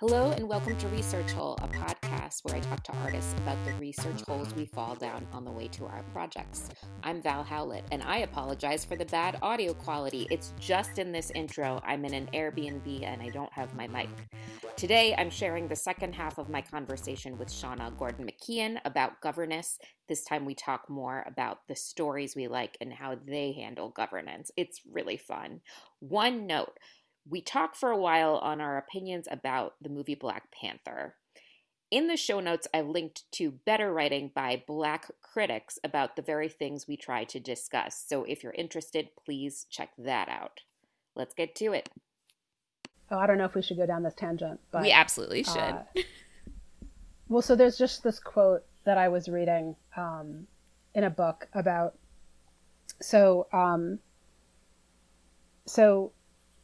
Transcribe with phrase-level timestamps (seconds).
[0.00, 3.74] Hello, and welcome to Research Hole, a podcast where I talk to artists about the
[3.74, 6.70] research holes we fall down on the way to our projects.
[7.02, 10.26] I'm Val Howlett, and I apologize for the bad audio quality.
[10.30, 11.82] It's just in this intro.
[11.84, 14.08] I'm in an Airbnb and I don't have my mic.
[14.74, 19.76] Today, I'm sharing the second half of my conversation with Shauna Gordon McKeon about governance.
[20.08, 24.50] This time, we talk more about the stories we like and how they handle governance.
[24.56, 25.60] It's really fun.
[25.98, 26.78] One note
[27.28, 31.16] we talk for a while on our opinions about the movie Black Panther.
[31.90, 36.48] In the show notes, I've linked to better writing by Black critics about the very
[36.48, 38.04] things we try to discuss.
[38.06, 40.60] So if you're interested, please check that out.
[41.16, 41.88] Let's get to it.
[43.10, 45.56] Oh, I don't know if we should go down this tangent, but we absolutely should.
[45.56, 45.82] Uh,
[47.28, 50.46] well, so there's just this quote that I was reading um,
[50.94, 51.96] in a book about.
[53.00, 53.98] So, um,
[55.66, 56.12] so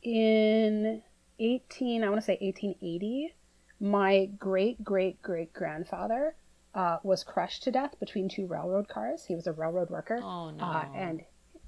[0.07, 1.03] in
[1.41, 3.35] 18, I want to say 1880,
[3.81, 6.37] my great great great grandfather
[6.75, 9.25] uh, was crushed to death between two railroad cars.
[9.25, 10.21] He was a railroad worker.
[10.23, 10.65] Oh, no.
[10.65, 11.23] Uh, and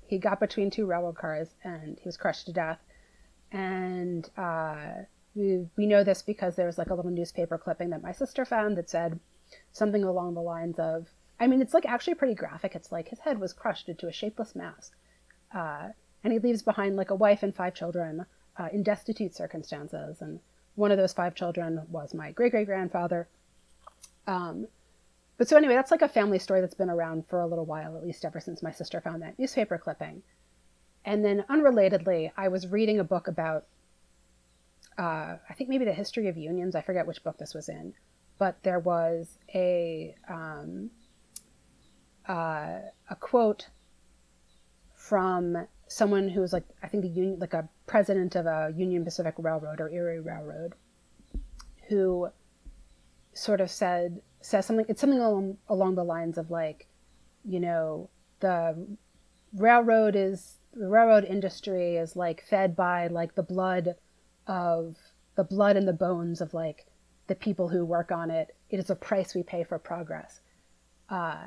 [0.07, 2.79] he got between two railroad cars and he was crushed to death.
[3.51, 5.03] And uh,
[5.35, 8.45] we, we know this because there was like a little newspaper clipping that my sister
[8.45, 9.19] found that said
[9.73, 11.09] something along the lines of,
[11.41, 12.75] I mean, it's like actually pretty graphic.
[12.77, 14.93] It's like his head was crushed into a shapeless mass.
[16.25, 20.21] And he leaves behind like a wife and five children uh, in destitute circumstances.
[20.21, 20.41] And
[20.75, 23.29] one of those five children was my great great grandfather.
[24.27, 24.67] Um,
[25.39, 27.97] but so anyway, that's like a family story that's been around for a little while,
[27.97, 30.23] at least ever since my sister found that newspaper clipping.
[31.05, 33.65] And then, unrelatedly, I was reading a book about,
[34.99, 36.75] uh, I think maybe the history of unions.
[36.75, 37.95] I forget which book this was in,
[38.37, 40.91] but there was a um,
[42.29, 43.69] uh, a quote
[44.93, 49.05] from someone who was like I think a union like a president of a Union
[49.05, 50.75] Pacific Railroad or Erie Railroad,
[51.89, 52.29] who
[53.33, 54.87] sort of said says something.
[54.89, 56.87] It's something along along the lines of like,
[57.45, 58.87] you know, the
[59.57, 63.97] railroad is the railroad industry is like fed by like the blood
[64.47, 64.97] of
[65.35, 66.87] the blood and the bones of like
[67.27, 68.55] the people who work on it.
[68.71, 70.41] It is a price we pay for progress,
[71.09, 71.47] uh,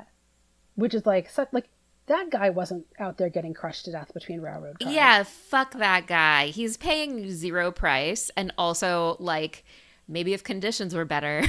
[0.74, 1.68] which is like such like
[2.06, 4.94] that guy wasn't out there getting crushed to death between railroad cars.
[4.94, 6.46] Yeah, fuck that guy.
[6.46, 9.64] He's paying zero price and also like
[10.08, 11.44] maybe if conditions were better.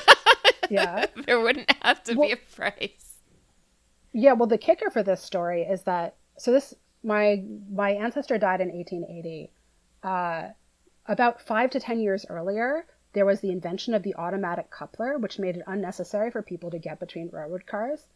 [0.70, 1.06] yeah.
[1.26, 3.18] there wouldn't have to well, be a price.
[4.12, 8.60] Yeah, well the kicker for this story is that so this my my ancestor died
[8.60, 9.50] in 1880.
[10.02, 10.50] Uh,
[11.06, 15.38] about 5 to 10 years earlier, there was the invention of the automatic coupler which
[15.38, 18.06] made it unnecessary for people to get between railroad cars.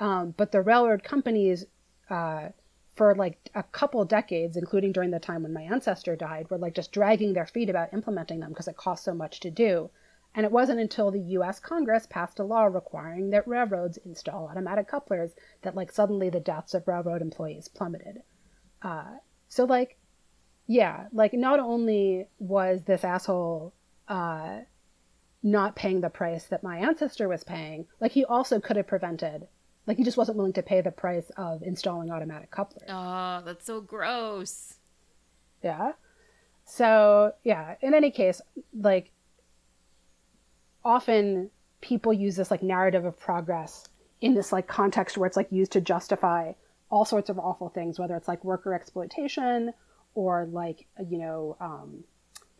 [0.00, 1.66] Um, but the railroad companies,
[2.08, 2.50] uh,
[2.94, 6.74] for like a couple decades, including during the time when my ancestor died, were like
[6.74, 9.90] just dragging their feet about implementing them because it cost so much to do.
[10.34, 14.88] And it wasn't until the US Congress passed a law requiring that railroads install automatic
[14.88, 15.32] couplers
[15.62, 18.22] that like suddenly the deaths of railroad employees plummeted.
[18.82, 19.96] Uh, so like,
[20.66, 23.72] yeah, like not only was this asshole
[24.06, 24.60] uh,
[25.42, 29.48] not paying the price that my ancestor was paying, like he also could have prevented
[29.88, 32.88] like he just wasn't willing to pay the price of installing automatic couplers.
[32.90, 34.74] Oh, that's so gross.
[35.64, 35.92] Yeah.
[36.66, 38.42] So, yeah, in any case,
[38.78, 39.10] like
[40.84, 41.50] often
[41.80, 43.88] people use this like narrative of progress
[44.20, 46.52] in this like context where it's like used to justify
[46.90, 49.72] all sorts of awful things, whether it's like worker exploitation
[50.14, 52.04] or like, you know, um,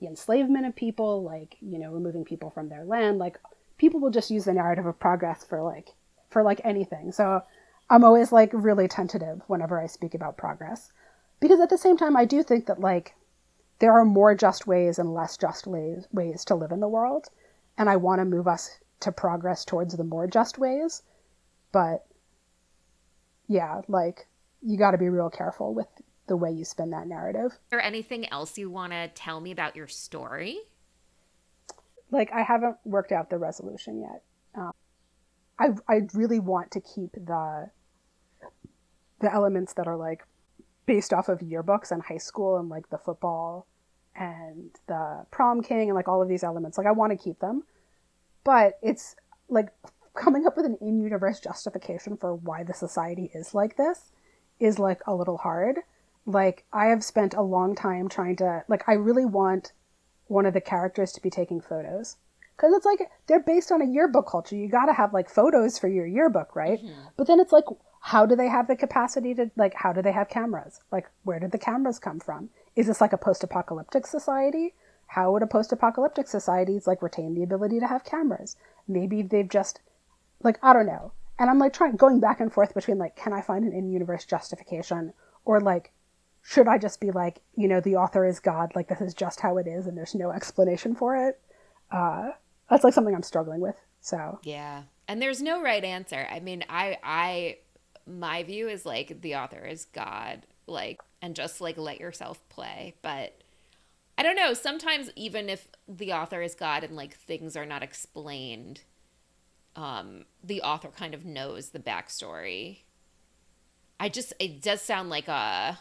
[0.00, 3.18] the enslavement of people, like, you know, removing people from their land.
[3.18, 3.38] Like,
[3.76, 5.90] people will just use the narrative of progress for like
[6.28, 7.12] for like anything.
[7.12, 7.42] So
[7.90, 10.92] I'm always like really tentative whenever I speak about progress.
[11.40, 13.14] Because at the same time, I do think that like
[13.78, 17.28] there are more just ways and less just ways, ways to live in the world.
[17.76, 21.02] And I want to move us to progress towards the more just ways.
[21.70, 22.04] But
[23.46, 24.26] yeah, like
[24.62, 25.86] you got to be real careful with
[26.26, 27.52] the way you spin that narrative.
[27.52, 30.58] Is there anything else you want to tell me about your story?
[32.10, 34.22] Like, I haven't worked out the resolution yet.
[34.54, 34.72] Um,
[35.58, 37.70] I I really want to keep the
[39.20, 40.24] the elements that are like
[40.86, 43.66] based off of yearbooks and high school and like the football
[44.14, 46.78] and the prom king and like all of these elements.
[46.78, 47.64] Like I want to keep them,
[48.44, 49.16] but it's
[49.48, 49.68] like
[50.14, 54.10] coming up with an in-universe justification for why the society is like this
[54.58, 55.80] is like a little hard.
[56.26, 59.72] Like I have spent a long time trying to like I really want
[60.26, 62.16] one of the characters to be taking photos
[62.58, 64.56] because it's like they're based on a yearbook culture.
[64.56, 66.78] You got to have like photos for your yearbook, right?
[66.78, 67.08] Mm-hmm.
[67.16, 67.64] But then it's like,
[68.00, 69.74] how do they have the capacity to like?
[69.74, 70.80] How do they have cameras?
[70.92, 72.50] Like, where did the cameras come from?
[72.76, 74.74] Is this like a post-apocalyptic society?
[75.08, 78.56] how would a post-apocalyptic society like retain the ability to have cameras?
[78.86, 79.80] Maybe they've just
[80.42, 81.12] like I don't know.
[81.38, 84.26] And I'm like trying going back and forth between like can I find an in-universe
[84.26, 85.14] justification
[85.44, 85.92] or like
[86.42, 89.40] should I just be like, you know, the author is God, like this is just
[89.40, 91.40] how it is and there's no explanation for it?
[91.90, 92.32] Uh
[92.68, 93.76] that's like something I'm struggling with.
[94.00, 94.84] So Yeah.
[95.06, 96.26] And there's no right answer.
[96.30, 97.58] I mean, I I
[98.06, 102.94] my view is like the author is God, like and just like let yourself play.
[103.02, 103.40] But
[104.16, 107.82] I don't know, sometimes even if the author is God and like things are not
[107.82, 108.82] explained,
[109.76, 112.78] um, the author kind of knows the backstory.
[114.00, 115.78] I just it does sound like a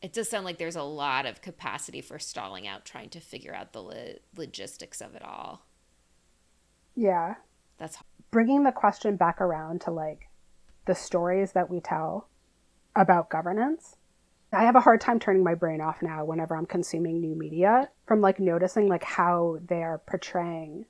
[0.00, 3.54] it does sound like there's a lot of capacity for stalling out trying to figure
[3.54, 5.66] out the lo- logistics of it all.
[6.94, 7.34] Yeah.
[7.78, 7.98] That's
[8.30, 10.28] bringing the question back around to like
[10.84, 12.28] the stories that we tell
[12.94, 13.96] about governance.
[14.52, 17.90] I have a hard time turning my brain off now whenever I'm consuming new media
[18.06, 20.86] from like noticing like how they are portraying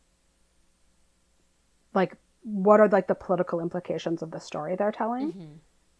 [1.94, 5.32] like what are like the political implications of the story they're telling.
[5.32, 5.52] Mm-hmm.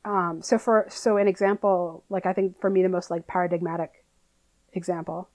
[0.09, 4.05] Um, so for so an example, like I think for me the most like paradigmatic
[4.73, 5.29] example,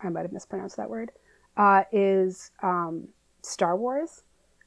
[0.00, 1.10] I might have mispronounced that word,
[1.56, 3.08] uh, is um,
[3.42, 4.22] Star Wars.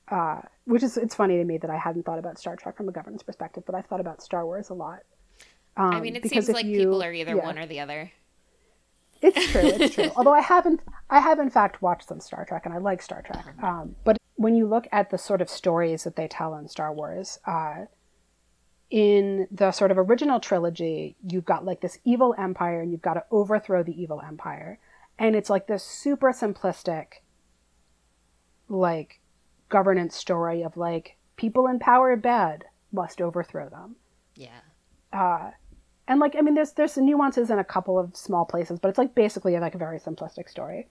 [0.09, 2.89] Uh, which is it's funny to me that I hadn't thought about Star Trek from
[2.89, 4.99] a governance perspective, but I've thought about Star Wars a lot.
[5.77, 7.45] Um, I mean, it seems like you, people are either yeah.
[7.45, 8.11] one or the other.
[9.21, 9.61] It's true.
[9.63, 10.11] It's true.
[10.17, 13.21] Although I haven't, I have in fact watched some Star Trek, and I like Star
[13.21, 13.45] Trek.
[13.47, 13.65] Uh-huh.
[13.65, 16.91] Um, but when you look at the sort of stories that they tell in Star
[16.91, 17.85] Wars, uh,
[18.93, 23.15] in the sort of original trilogy, you've got like this evil empire, and you've got
[23.15, 24.77] to overthrow the evil empire,
[25.17, 27.23] and it's like this super simplistic,
[28.69, 29.19] like
[29.69, 33.95] governance story of like people in power bad must overthrow them.
[34.35, 34.61] Yeah.
[35.11, 35.49] Uh,
[36.07, 38.99] and like I mean, there's there's nuances in a couple of small places, but it's
[38.99, 40.87] like basically like a very simplistic story.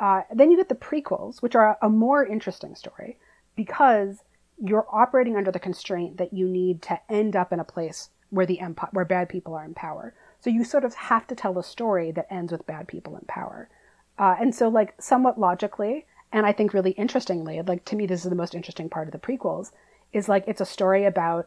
[0.00, 3.16] Uh, then you get the prequels, which are a more interesting story
[3.54, 4.24] because
[4.62, 8.46] you're operating under the constraint that you need to end up in a place where
[8.46, 10.14] the empire, where bad people are in power.
[10.40, 13.24] So you sort of have to tell a story that ends with bad people in
[13.26, 13.68] power.
[14.18, 18.24] Uh, and so, like, somewhat logically, and I think really interestingly, like to me, this
[18.24, 19.70] is the most interesting part of the prequels,
[20.12, 21.46] is like it's a story about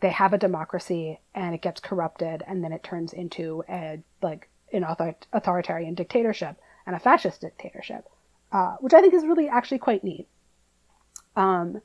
[0.00, 4.48] they have a democracy and it gets corrupted and then it turns into a like
[4.72, 6.56] an author- authoritarian dictatorship
[6.86, 8.08] and a fascist dictatorship,
[8.52, 10.28] uh, which I think is really actually quite neat.
[11.34, 11.82] Um,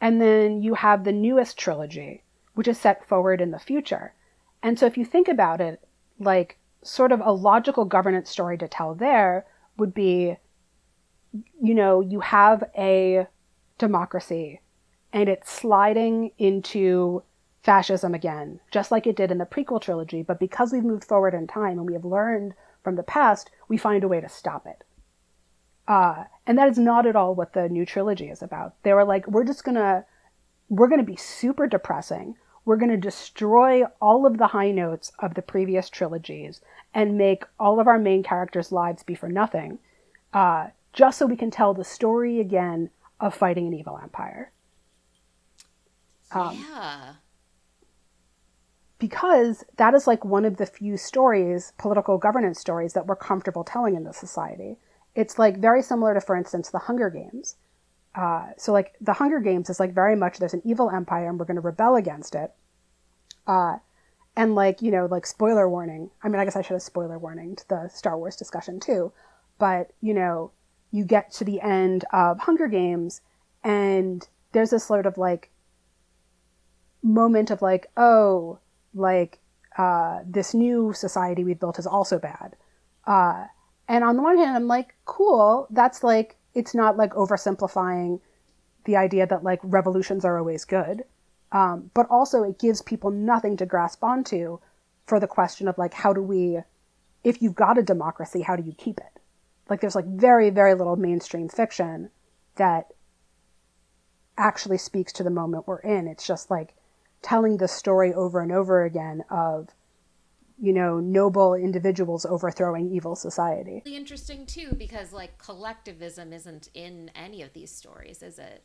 [0.00, 2.22] and then you have the newest trilogy,
[2.54, 4.14] which is set forward in the future.
[4.62, 5.80] And so if you think about it,
[6.18, 10.36] like sort of a logical governance story to tell there would be
[11.60, 13.26] you know, you have a
[13.78, 14.60] democracy
[15.12, 17.22] and it's sliding into
[17.62, 20.22] fascism again, just like it did in the prequel trilogy.
[20.22, 23.76] But because we've moved forward in time and we have learned from the past, we
[23.76, 24.84] find a way to stop it.
[25.90, 28.80] Uh, and that is not at all what the new trilogy is about.
[28.84, 30.04] They were like, we're just gonna,
[30.68, 32.36] we're gonna be super depressing.
[32.64, 36.60] We're gonna destroy all of the high notes of the previous trilogies
[36.94, 39.80] and make all of our main characters' lives be for nothing.
[40.32, 44.52] Uh, just so we can tell the story again of fighting an evil empire.
[46.30, 47.14] Um, yeah.
[49.00, 53.64] Because that is like one of the few stories, political governance stories, that we're comfortable
[53.64, 54.76] telling in this society.
[55.14, 57.56] It's like very similar to, for instance, the Hunger Games.
[58.14, 61.38] Uh, so, like, the Hunger Games is like very much there's an evil empire and
[61.38, 62.52] we're going to rebel against it.
[63.46, 63.76] Uh,
[64.36, 66.10] and, like, you know, like, spoiler warning.
[66.22, 69.12] I mean, I guess I should have spoiler warning to the Star Wars discussion too.
[69.58, 70.52] But, you know,
[70.90, 73.20] you get to the end of Hunger Games
[73.62, 75.50] and there's this sort of like
[77.02, 78.58] moment of like, oh,
[78.94, 79.38] like
[79.78, 82.56] uh, this new society we've built is also bad.
[83.06, 83.46] Uh,
[83.90, 85.66] and on the one hand, I'm like, cool.
[85.68, 88.20] That's like, it's not like oversimplifying
[88.84, 91.02] the idea that like revolutions are always good.
[91.50, 94.60] Um, but also, it gives people nothing to grasp onto
[95.06, 96.60] for the question of like, how do we,
[97.24, 99.20] if you've got a democracy, how do you keep it?
[99.68, 102.10] Like there's like very, very little mainstream fiction
[102.54, 102.92] that
[104.38, 106.06] actually speaks to the moment we're in.
[106.06, 106.74] It's just like
[107.22, 109.70] telling the story over and over again of,
[110.60, 113.82] you know, noble individuals overthrowing evil society.
[113.86, 118.62] Really interesting too, because like collectivism isn't in any of these stories, is it?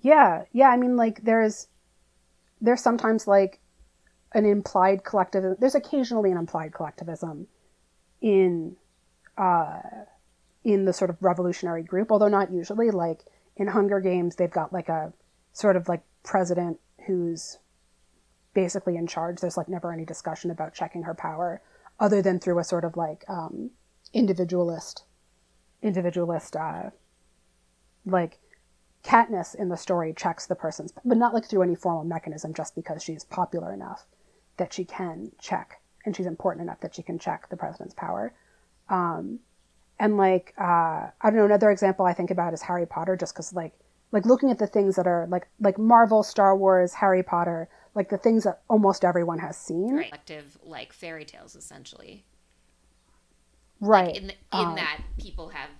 [0.00, 0.70] Yeah, yeah.
[0.70, 1.68] I mean, like there's
[2.60, 3.60] there's sometimes like
[4.32, 5.56] an implied collectivism.
[5.60, 7.46] There's occasionally an implied collectivism
[8.20, 8.76] in
[9.38, 9.80] uh,
[10.64, 12.90] in the sort of revolutionary group, although not usually.
[12.90, 13.24] Like
[13.56, 15.12] in Hunger Games, they've got like a
[15.52, 17.58] sort of like president who's
[18.56, 19.38] basically in charge.
[19.38, 21.60] There's like never any discussion about checking her power.
[21.98, 23.70] other than through a sort of like um,
[24.12, 25.04] individualist,
[25.82, 26.90] individualist, uh,
[28.04, 28.38] like
[29.02, 32.74] Katniss in the story checks the person's, but not like through any formal mechanism, just
[32.74, 34.06] because she's popular enough
[34.56, 38.32] that she can check, and she's important enough that she can check the president's power.
[38.88, 39.40] Um,
[39.98, 43.34] and like uh, I don't know, another example I think about is Harry Potter, just
[43.34, 43.72] because like
[44.12, 48.10] like looking at the things that are like like Marvel, Star Wars, Harry Potter, like
[48.10, 49.94] the things that almost everyone has seen.
[49.94, 50.08] Right.
[50.08, 52.24] Collective like fairy tales, essentially.
[53.80, 54.08] Right.
[54.08, 55.70] Like in the, in um, that people have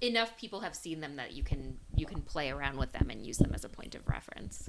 [0.00, 3.24] enough people have seen them that you can you can play around with them and
[3.24, 4.68] use them as a point of reference.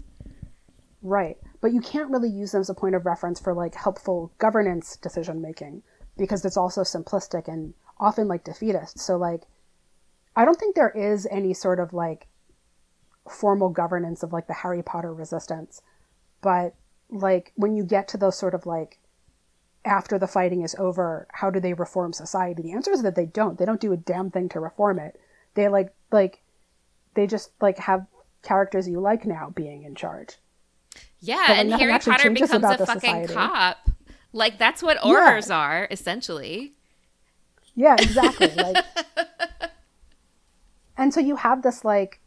[1.02, 1.38] Right.
[1.60, 4.96] But you can't really use them as a point of reference for like helpful governance
[4.96, 5.84] decision making
[6.18, 9.00] because it's also simplistic and often like defeatist.
[9.00, 9.42] So like
[10.38, 12.28] I don't think there is any sort of like
[13.30, 15.82] formal governance of like the Harry Potter resistance.
[16.42, 16.76] But
[17.16, 19.00] like when you get to those sort of like
[19.84, 22.62] after the fighting is over, how do they reform society?
[22.62, 23.58] The answer is that they don't.
[23.58, 25.20] They don't do a damn thing to reform it.
[25.54, 26.42] They like like
[27.14, 28.06] they just like have
[28.42, 30.38] characters you like now being in charge.
[31.20, 33.34] Yeah, and Harry Potter becomes a fucking society.
[33.34, 33.90] cop.
[34.34, 35.58] Like that's what Aurors yeah.
[35.58, 36.74] are essentially.
[37.76, 38.52] Yeah, exactly.
[38.56, 38.84] like
[40.98, 42.20] And so you have this like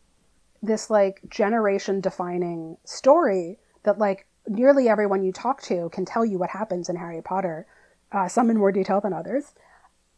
[0.62, 6.38] this like generation defining story that like nearly everyone you talk to can tell you
[6.38, 7.66] what happens in Harry Potter,
[8.12, 9.52] uh, some in more detail than others,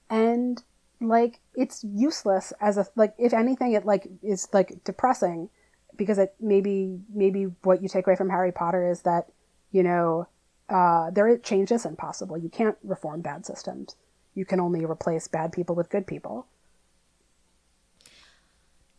[0.09, 0.63] and
[1.01, 5.49] like it's useless as a like if anything it like is like depressing
[5.97, 9.29] because it maybe maybe what you take away from Harry Potter is that
[9.73, 10.27] you know
[10.69, 12.39] uh, there changes impossible.
[12.39, 13.97] You can't reform bad systems.
[14.35, 16.47] You can only replace bad people with good people.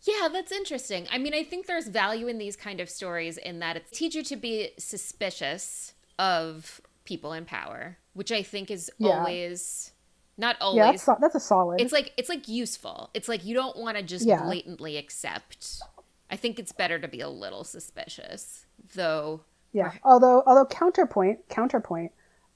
[0.04, 1.08] Yeah, that's interesting.
[1.12, 4.16] I mean, I think there's value in these kind of stories in that it teach
[4.16, 9.10] you to be suspicious of people in power, which I think is yeah.
[9.10, 9.92] always
[10.38, 10.78] not always.
[10.78, 11.80] Yeah, that's, that's, a solid.
[11.80, 13.12] It's like it's like useful.
[13.14, 14.42] It's like you don't want to just yeah.
[14.44, 15.82] blatantly accept.
[16.30, 18.66] I think it's better to be a little suspicious,
[18.96, 19.42] though.
[19.72, 19.92] Yeah.
[20.04, 22.12] Although although counterpoint counterpoint,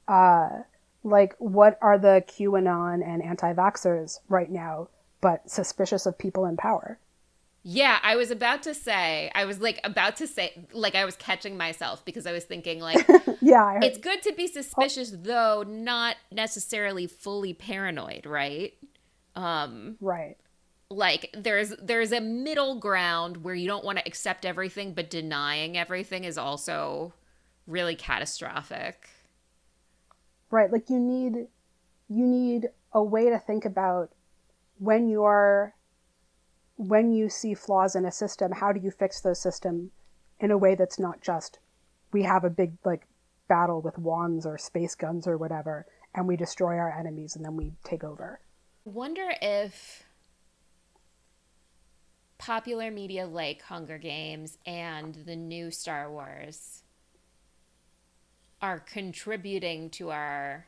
[0.08, 0.50] uh,
[1.04, 4.90] like what are the QAnon and anti-vaxxers right now,
[5.22, 6.98] but suspicious of people in power?
[7.68, 11.16] Yeah, I was about to say, I was like about to say, like I was
[11.16, 13.08] catching myself because I was thinking, like,
[13.42, 15.18] yeah, it's good to be suspicious, oh.
[15.20, 18.76] though not necessarily fully paranoid, right?
[19.36, 20.38] Um, right.
[20.92, 25.76] Like there's there's a middle ground where you don't want to accept everything, but denying
[25.76, 27.16] everything is also
[27.66, 29.10] really catastrophic.
[30.52, 30.72] Right.
[30.72, 31.48] Like you need
[32.10, 34.12] you need a way to think about
[34.78, 35.74] when you are
[36.78, 39.92] when you see flaws in a system, how do you fix those systems
[40.40, 41.60] in a way that's not just
[42.12, 43.08] we have a big like
[43.48, 47.56] battle with wands or space guns or whatever and we destroy our enemies and then
[47.56, 48.40] we take over.
[48.86, 50.04] Wonder if
[52.38, 56.84] popular media like Hunger Games and the new Star Wars
[58.62, 60.66] are contributing to our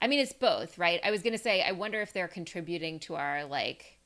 [0.00, 1.00] I mean it's both, right?
[1.02, 3.98] I was going to say I wonder if they're contributing to our like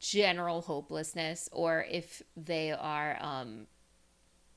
[0.00, 3.66] general hopelessness or if they are um,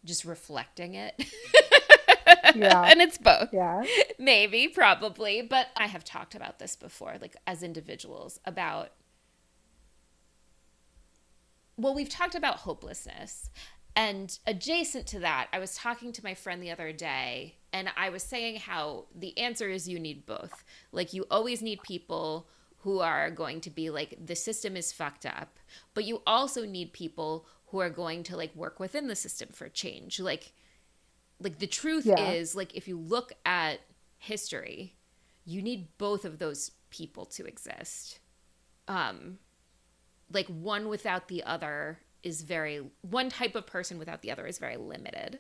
[0.04, 1.14] just reflecting it.
[2.56, 2.82] yeah.
[2.84, 3.50] And it's both.
[3.54, 3.84] Yeah.
[4.18, 5.42] Maybe, probably.
[5.42, 8.92] But I have talked about this before, like as individuals, about.
[11.76, 13.50] Well, we've talked about hopelessness.
[13.96, 18.10] And adjacent to that, I was talking to my friend the other day, and I
[18.10, 20.64] was saying how the answer is you need both.
[20.92, 22.48] Like, you always need people
[22.84, 25.60] who are going to be like the system is fucked up
[25.94, 29.68] but you also need people who are going to like work within the system for
[29.68, 30.20] change.
[30.20, 30.54] Like
[31.40, 32.30] like the truth yeah.
[32.30, 33.80] is like if you look at
[34.20, 34.96] history
[35.44, 38.20] you need both of those people to exist.
[38.88, 39.40] Um
[40.32, 44.60] like one without the other is very one type of person without the other is
[44.60, 45.40] very limited.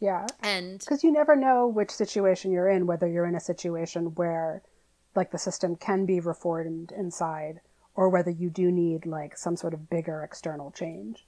[0.00, 0.26] Yeah.
[0.42, 4.62] And because you never know which situation you're in whether you're in a situation where
[5.14, 7.60] like the system can be reformed inside
[7.94, 11.26] or whether you do need like some sort of bigger external change.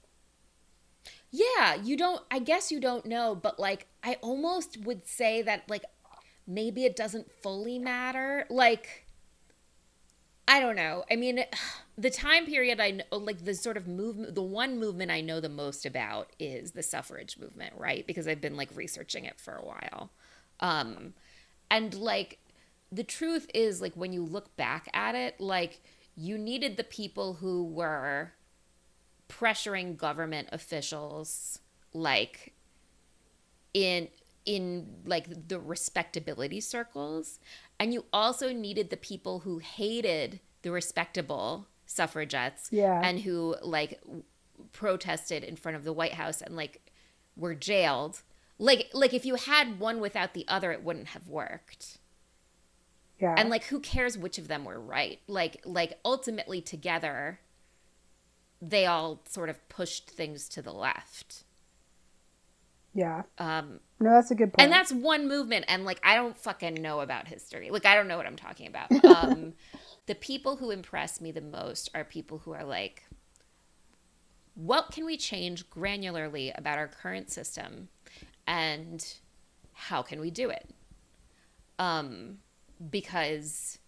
[1.30, 5.68] Yeah, you don't I guess you don't know, but like I almost would say that
[5.68, 5.84] like
[6.46, 8.46] maybe it doesn't fully matter.
[8.50, 9.06] Like
[10.50, 11.04] I don't know.
[11.08, 11.44] I mean,
[11.96, 15.40] the time period I know, like the sort of movement, the one movement I know
[15.40, 18.04] the most about is the suffrage movement, right?
[18.04, 20.10] Because I've been like researching it for a while.
[20.58, 21.14] Um,
[21.70, 22.39] and like
[22.92, 25.80] the truth is like when you look back at it like
[26.16, 28.32] you needed the people who were
[29.28, 31.60] pressuring government officials
[31.92, 32.52] like
[33.72, 34.08] in
[34.44, 37.38] in like the respectability circles
[37.78, 43.00] and you also needed the people who hated the respectable suffragettes yeah.
[43.02, 44.00] and who like
[44.72, 46.92] protested in front of the White House and like
[47.36, 48.22] were jailed.
[48.58, 51.98] Like like if you had one without the other it wouldn't have worked.
[53.20, 53.34] Yeah.
[53.36, 55.20] And like who cares which of them were right?
[55.26, 57.40] Like like ultimately together
[58.62, 61.44] they all sort of pushed things to the left.
[62.94, 63.22] Yeah.
[63.38, 64.62] Um no, that's a good point.
[64.62, 67.70] And that's one movement and like I don't fucking know about history.
[67.70, 68.90] Like I don't know what I'm talking about.
[69.04, 69.52] Um
[70.06, 73.04] the people who impress me the most are people who are like
[74.54, 77.88] what can we change granularly about our current system
[78.46, 79.14] and
[79.74, 80.70] how can we do it?
[81.78, 82.38] Um
[82.90, 83.78] because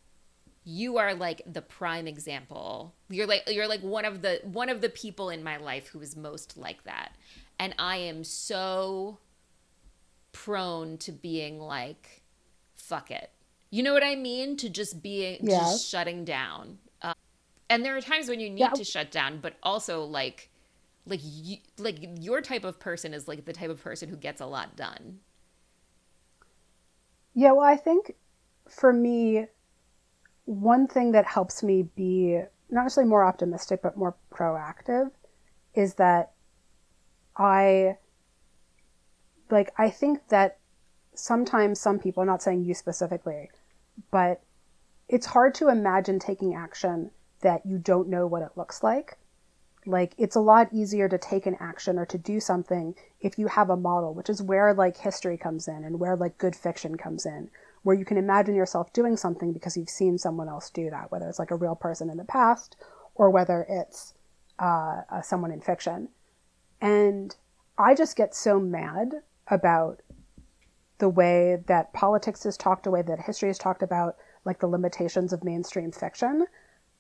[0.64, 2.94] you are like the prime example.
[3.08, 6.00] You're like you're like one of the one of the people in my life who
[6.00, 7.16] is most like that.
[7.58, 9.18] And I am so
[10.32, 12.22] prone to being like
[12.74, 13.30] fuck it.
[13.70, 14.56] You know what I mean?
[14.58, 15.58] To just being Yeah.
[15.58, 16.78] just shutting down.
[17.02, 17.14] Um,
[17.70, 18.70] and there are times when you need Yeah.
[18.74, 20.50] to shut down, but also like
[21.06, 24.40] like you, like your type of person is like the type of person who gets
[24.40, 25.20] a lot done.
[27.34, 28.14] Yeah, well, I think
[28.68, 29.46] for me,
[30.44, 32.40] one thing that helps me be
[32.70, 35.10] not necessarily more optimistic, but more proactive
[35.74, 36.32] is that
[37.36, 37.96] I
[39.50, 40.58] like, I think that
[41.14, 43.50] sometimes some people, I'm not saying you specifically,
[44.10, 44.42] but
[45.08, 47.10] it's hard to imagine taking action
[47.42, 49.18] that you don't know what it looks like.
[49.84, 53.48] Like, it's a lot easier to take an action or to do something if you
[53.48, 56.96] have a model, which is where like history comes in and where like good fiction
[56.96, 57.50] comes in,
[57.82, 61.28] where you can imagine yourself doing something because you've seen someone else do that, whether
[61.28, 62.76] it's like a real person in the past
[63.14, 64.14] or whether it's
[64.60, 66.08] uh, uh, someone in fiction.
[66.80, 67.34] And
[67.76, 70.00] I just get so mad about
[70.98, 74.68] the way that politics is talked, the way that history is talked about, like the
[74.68, 76.46] limitations of mainstream fiction,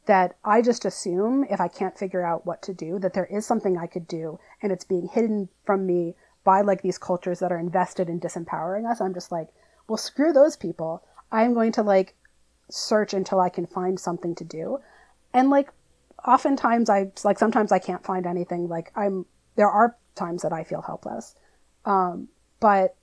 [0.06, 3.46] that I just assume if I can't figure out what to do, that there is
[3.46, 7.52] something I could do and it's being hidden from me by like these cultures that
[7.52, 9.00] are invested in disempowering us.
[9.00, 9.48] I'm just like,
[9.88, 11.02] well, screw those people.
[11.30, 12.14] I'm going to like
[12.70, 14.78] search until I can find something to do.
[15.34, 15.70] And like,
[16.26, 18.68] oftentimes I, like, sometimes I can't find anything.
[18.68, 21.34] Like, I'm, there are times that I feel helpless.
[21.84, 22.28] Um,
[22.60, 22.96] but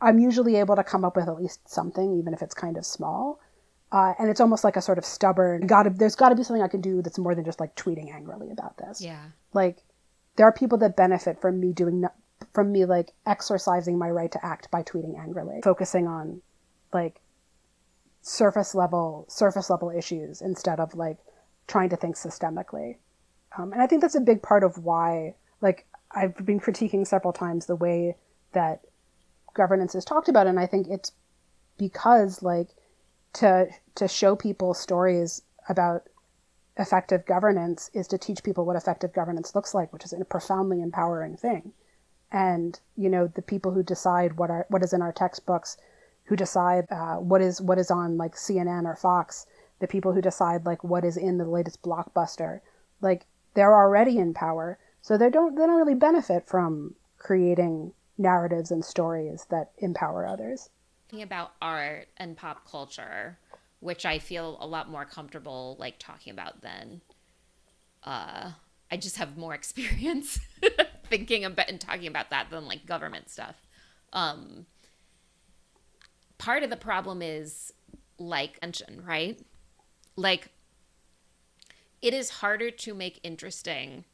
[0.00, 2.84] I'm usually able to come up with at least something, even if it's kind of
[2.84, 3.40] small.
[3.92, 5.66] Uh, and it's almost like a sort of stubborn.
[5.66, 8.14] Got there's got to be something I can do that's more than just like tweeting
[8.14, 9.00] angrily about this.
[9.00, 9.24] Yeah.
[9.52, 9.82] Like
[10.36, 12.08] there are people that benefit from me doing no,
[12.52, 16.42] from me like exercising my right to act by tweeting angrily, focusing on
[16.92, 17.20] like
[18.22, 21.18] surface level surface level issues instead of like
[21.66, 22.96] trying to think systemically.
[23.56, 27.32] Um, and I think that's a big part of why like I've been critiquing several
[27.32, 28.16] times the way
[28.52, 28.80] that
[29.54, 31.12] governance is talked about, and I think it's
[31.78, 32.68] because like
[33.34, 36.08] to to show people stories about
[36.76, 40.80] effective governance is to teach people what effective governance looks like, which is a profoundly
[40.82, 41.72] empowering thing.
[42.32, 45.76] And you know, the people who decide what are what is in our textbooks,
[46.24, 49.46] who decide uh, what is what is on like CNN or Fox,
[49.80, 52.60] the people who decide like what is in the latest blockbuster,
[53.00, 58.70] like they're already in power, so they don't they don't really benefit from creating narratives
[58.70, 60.70] and stories that empower others.
[61.20, 63.36] About art and pop culture,
[63.80, 67.00] which I feel a lot more comfortable like talking about than
[68.04, 68.52] uh
[68.92, 70.38] I just have more experience
[71.10, 73.56] thinking about and talking about that than like government stuff.
[74.12, 74.66] Um
[76.38, 77.72] part of the problem is
[78.18, 79.38] like mention, right?
[80.16, 80.48] Like
[82.00, 84.04] it is harder to make interesting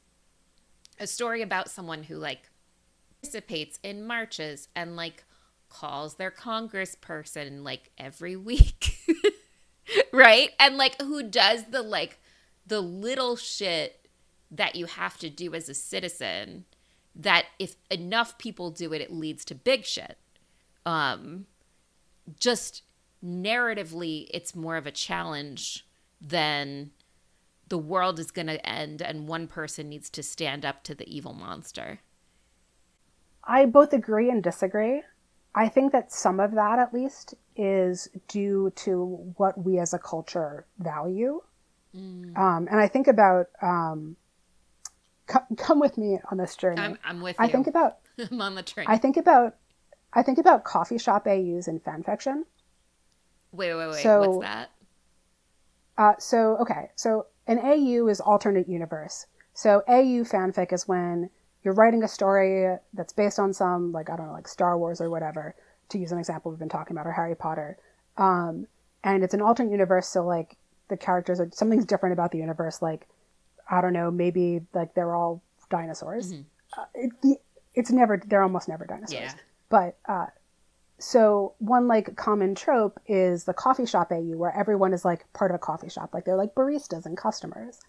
[0.98, 2.50] a story about someone who like
[3.22, 5.24] participates in marches and like
[5.68, 8.96] calls their congressperson like every week
[10.12, 12.18] right and like who does the like
[12.66, 14.08] the little shit
[14.50, 16.64] that you have to do as a citizen
[17.18, 20.18] that if enough people do it it leads to big shit
[20.84, 21.46] um
[22.38, 22.82] just
[23.24, 25.86] narratively it's more of a challenge
[26.20, 26.90] than
[27.68, 31.08] the world is going to end and one person needs to stand up to the
[31.14, 32.00] evil monster
[33.46, 35.02] I both agree and disagree.
[35.54, 39.98] I think that some of that, at least, is due to what we as a
[39.98, 41.40] culture value.
[41.96, 42.36] Mm.
[42.36, 44.16] Um, and I think about, um,
[45.26, 46.80] come, come with me on this journey.
[46.80, 47.98] I'm, I'm with I you think about,
[48.30, 49.56] i'm on the train I think about,
[50.12, 52.44] I think about coffee shop AUs in fan fiction.
[53.52, 54.70] wait wait wait So- what's that
[55.98, 56.90] Uh, so, okay.
[56.94, 59.26] So an AU is alternate universe.
[59.54, 61.30] So AU fanfic is when
[61.62, 65.00] you're writing a story that's based on some like I don't know like Star Wars
[65.00, 65.54] or whatever
[65.88, 67.78] to use an example we've been talking about or Harry Potter,
[68.18, 68.66] um,
[69.02, 70.06] and it's an alternate universe.
[70.08, 70.56] So like
[70.88, 72.82] the characters are something's different about the universe.
[72.82, 73.08] Like
[73.68, 76.32] I don't know, maybe like they're all dinosaurs.
[76.32, 76.80] Mm-hmm.
[76.80, 77.38] Uh, it,
[77.74, 79.20] it's never they're almost never dinosaurs.
[79.20, 79.32] Yeah.
[79.68, 80.26] But uh,
[80.98, 85.50] so one like common trope is the coffee shop AU where everyone is like part
[85.50, 87.80] of a coffee shop, like they're like baristas and customers.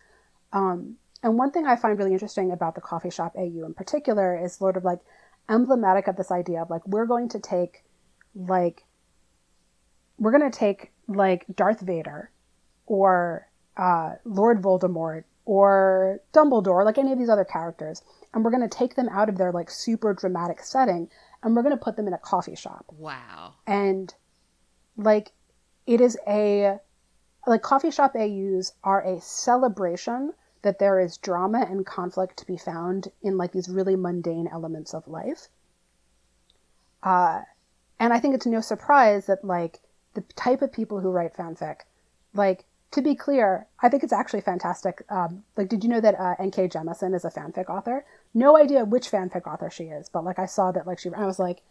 [0.54, 4.38] Um, and one thing I find really interesting about the coffee shop AU in particular
[4.38, 5.00] is sort of like
[5.50, 7.84] emblematic of this idea of like we're going to take
[8.36, 8.84] like
[10.20, 12.32] we're going to take like Darth Vader
[12.86, 18.68] or uh, Lord Voldemort or Dumbledore, like any of these other characters, and we're going
[18.68, 21.10] to take them out of their like super dramatic setting
[21.42, 22.86] and we're going to put them in a coffee shop.
[22.98, 23.54] Wow.
[23.66, 24.14] And
[24.98, 25.32] like
[25.86, 26.80] it is a
[27.48, 30.34] like coffee shop AUs are a celebration
[30.64, 34.94] that there is drama and conflict to be found in like these really mundane elements
[34.94, 35.48] of life.
[37.02, 37.44] Uh,
[38.02, 39.80] and I think it's no surprise that like
[40.14, 41.82] the type of people who write fanfic,
[42.34, 42.66] like
[42.98, 45.04] to be clear, I think it's actually fantastic.
[45.10, 46.68] Um, like, did you know that uh, N.K.
[46.68, 48.06] Jemisin is a fanfic author?
[48.34, 51.26] No idea which fanfic author she is, but like I saw that like she, I
[51.26, 51.62] was like,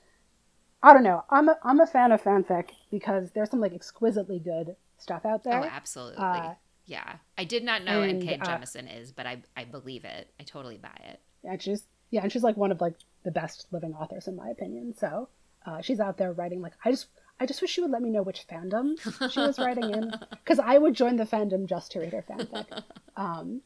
[0.82, 1.24] I don't know.
[1.28, 5.42] I'm a, I'm a fan of fanfic because there's some like exquisitely good stuff out
[5.42, 5.60] there.
[5.60, 6.18] Oh, absolutely.
[6.18, 6.54] Uh,
[6.86, 8.38] yeah, I did not know and, N.K.
[8.38, 10.30] Uh, Jemisin uh, is, but I I believe it.
[10.38, 11.20] I totally buy it.
[11.42, 14.48] And she's yeah, and she's like one of like the best living authors in my
[14.48, 14.94] opinion.
[14.96, 15.28] So
[15.66, 18.10] uh, she's out there writing like I just I just wish she would let me
[18.10, 18.98] know which fandom
[19.30, 22.82] she was writing in because I would join the fandom just to read her fanfic.
[23.16, 23.60] Um,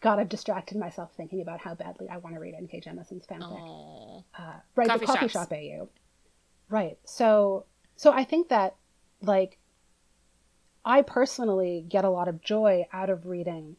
[0.00, 2.80] God, I've distracted myself thinking about how badly I want to read N.K.
[2.80, 4.24] Jemisin's fanfic.
[4.38, 5.32] Uh, right, coffee the coffee shops.
[5.32, 5.88] shop AU.
[6.68, 6.98] Right.
[7.04, 8.76] So, so I think that
[9.22, 9.58] like
[10.84, 13.76] I personally get a lot of joy out of reading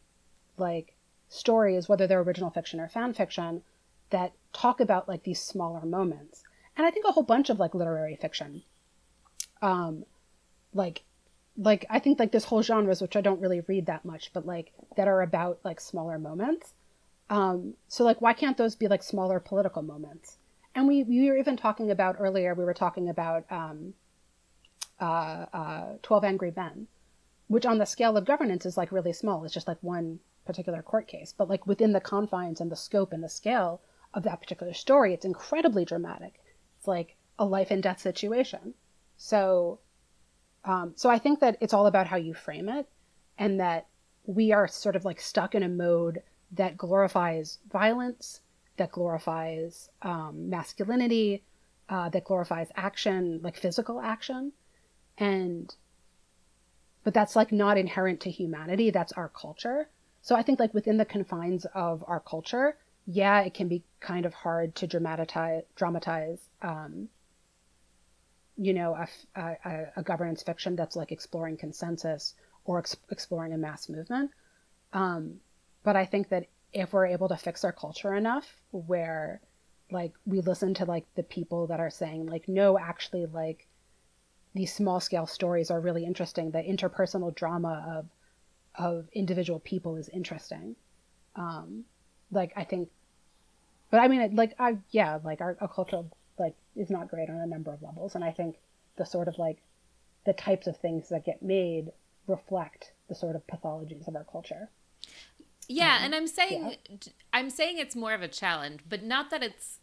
[0.56, 0.94] like
[1.28, 3.62] stories, whether they're original fiction or fan fiction,
[4.10, 6.44] that talk about like these smaller moments.
[6.76, 8.62] And I think a whole bunch of like literary fiction,
[9.62, 10.04] um,
[10.74, 11.02] like,
[11.56, 14.46] like I think like this whole genres, which I don't really read that much, but
[14.46, 16.74] like that are about like smaller moments.
[17.30, 20.36] Um, so like, why can't those be like smaller political moments?
[20.74, 22.54] And we we were even talking about earlier.
[22.54, 23.94] We were talking about um,
[25.00, 26.86] uh, uh, 12 Angry Men,
[27.48, 29.44] which on the scale of governance is like really small.
[29.44, 31.34] It's just like one particular court case.
[31.36, 33.80] But like within the confines and the scope and the scale
[34.14, 36.40] of that particular story, it's incredibly dramatic.
[36.78, 38.74] It's like a life and death situation.
[39.16, 39.80] So,
[40.64, 42.88] um, so I think that it's all about how you frame it,
[43.38, 43.86] and that
[44.26, 46.22] we are sort of like stuck in a mode
[46.52, 48.40] that glorifies violence,
[48.76, 51.42] that glorifies um, masculinity,
[51.88, 54.52] uh, that glorifies action, like physical action,
[55.18, 55.74] and
[57.04, 58.90] but that's like not inherent to humanity.
[58.90, 59.88] That's our culture.
[60.22, 64.24] So i think like within the confines of our culture yeah it can be kind
[64.24, 67.08] of hard to dramatize dramatize um,
[68.62, 69.08] you know a,
[69.40, 74.30] a, a, governance fiction that's like exploring consensus or ex- exploring a mass movement
[74.92, 75.34] um,
[75.82, 79.40] but i think that if we're able to fix our culture enough where
[79.90, 83.66] like we listen to like the people that are saying like no actually like
[84.54, 86.50] these small scale stories are really interesting.
[86.50, 88.06] The interpersonal drama of
[88.74, 90.76] of individual people is interesting.
[91.36, 91.84] Um,
[92.30, 92.88] like I think,
[93.90, 96.04] but I mean, like I yeah, like our, our culture
[96.38, 98.56] like is not great on a number of levels, and I think
[98.96, 99.58] the sort of like
[100.24, 101.92] the types of things that get made
[102.26, 104.70] reflect the sort of pathologies of our culture.
[105.68, 107.12] Yeah, um, and I'm saying yeah.
[107.32, 109.78] I'm saying it's more of a challenge, but not that it's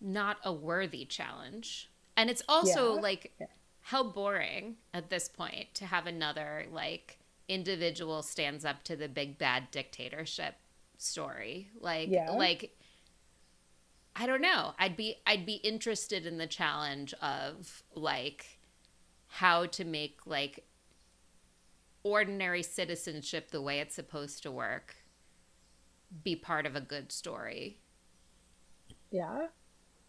[0.00, 1.90] not a worthy challenge.
[2.16, 3.00] And it's also yeah.
[3.00, 3.46] like yeah
[3.84, 9.36] how boring at this point to have another like individual stands up to the big
[9.36, 10.54] bad dictatorship
[10.96, 11.68] story.
[11.78, 12.30] Like yeah.
[12.30, 12.74] like
[14.16, 14.74] I don't know.
[14.78, 18.58] I'd be I'd be interested in the challenge of like
[19.26, 20.64] how to make like
[22.02, 24.96] ordinary citizenship the way it's supposed to work
[26.22, 27.80] be part of a good story.
[29.10, 29.48] Yeah.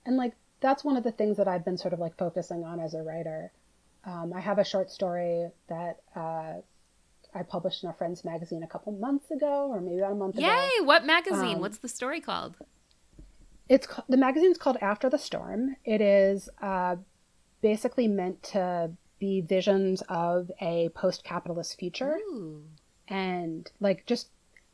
[0.06, 2.80] And like that's one of the things that I've been sort of like focusing on
[2.80, 3.52] as a writer
[4.06, 6.54] um, I have a short story that uh,
[7.34, 10.36] I published in a friend's magazine a couple months ago, or maybe about a month
[10.36, 10.46] Yay!
[10.46, 10.70] ago.
[10.80, 10.86] Yay!
[10.86, 11.56] What magazine?
[11.56, 12.58] Um, What's the story called?
[13.68, 15.76] It's the magazine's called After the Storm.
[15.84, 16.98] It is uh,
[17.62, 22.64] basically meant to be visions of a post-capitalist future, Ooh.
[23.08, 24.30] and like just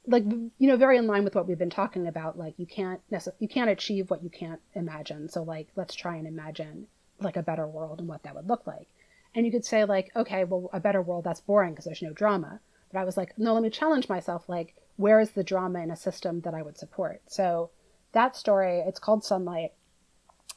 [0.08, 2.38] like you know very in line with what we've been talking about.
[2.38, 5.30] Like you can't necess- you can't achieve what you can't imagine.
[5.30, 6.88] So like let's try and imagine
[7.20, 8.88] like a better world and what that would look like.
[9.34, 12.12] And you could say, like, okay, well, a better world, that's boring because there's no
[12.12, 12.60] drama.
[12.92, 14.50] But I was like, no, let me challenge myself.
[14.50, 17.22] Like, where is the drama in a system that I would support?
[17.28, 17.70] So
[18.14, 19.74] that story, it's called Sunlight.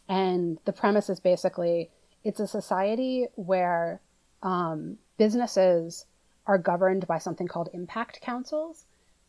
[0.09, 1.91] And the premise is basically
[2.25, 4.01] it's a society where
[4.43, 6.07] um, businesses
[6.47, 8.85] are governed by something called impact councils.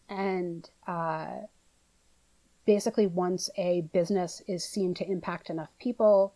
[0.10, 1.28] And uh,
[2.66, 6.34] basically, once a business is seen to impact enough people,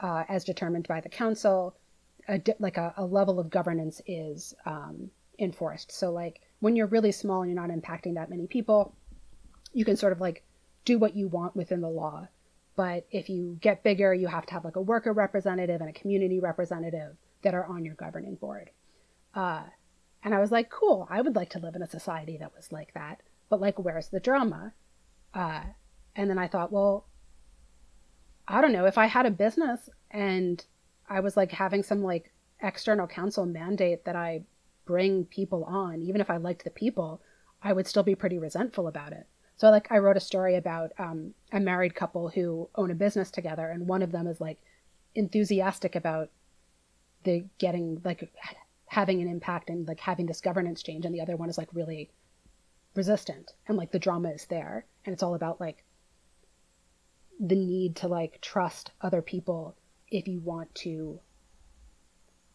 [0.00, 1.76] uh, as determined by the council,
[2.28, 5.92] a, like a, a, level of governance is um, enforced.
[5.92, 8.94] So, like when you're really small and you're not impacting that many people,
[9.72, 10.42] you can sort of like
[10.84, 12.28] do what you want within the law.
[12.74, 15.92] But if you get bigger, you have to have like a worker representative and a
[15.92, 18.70] community representative that are on your governing board.
[19.34, 19.64] Uh,
[20.24, 22.72] and I was like, cool, I would like to live in a society that was
[22.72, 23.20] like that.
[23.48, 24.72] But like, where's the drama?
[25.34, 25.62] Uh,
[26.16, 27.06] and then I thought, well,
[28.46, 30.64] I don't know, if I had a business and
[31.08, 34.44] I was like having some like external counsel mandate that I
[34.84, 37.20] bring people on, even if I liked the people,
[37.62, 39.26] I would still be pretty resentful about it.
[39.62, 43.30] So like I wrote a story about um, a married couple who own a business
[43.30, 44.58] together, and one of them is like
[45.14, 46.30] enthusiastic about
[47.22, 48.32] the getting like
[48.86, 51.68] having an impact and like having this governance change, and the other one is like
[51.72, 52.10] really
[52.96, 55.84] resistant, and like the drama is there, and it's all about like
[57.38, 59.76] the need to like trust other people
[60.08, 61.20] if you want to.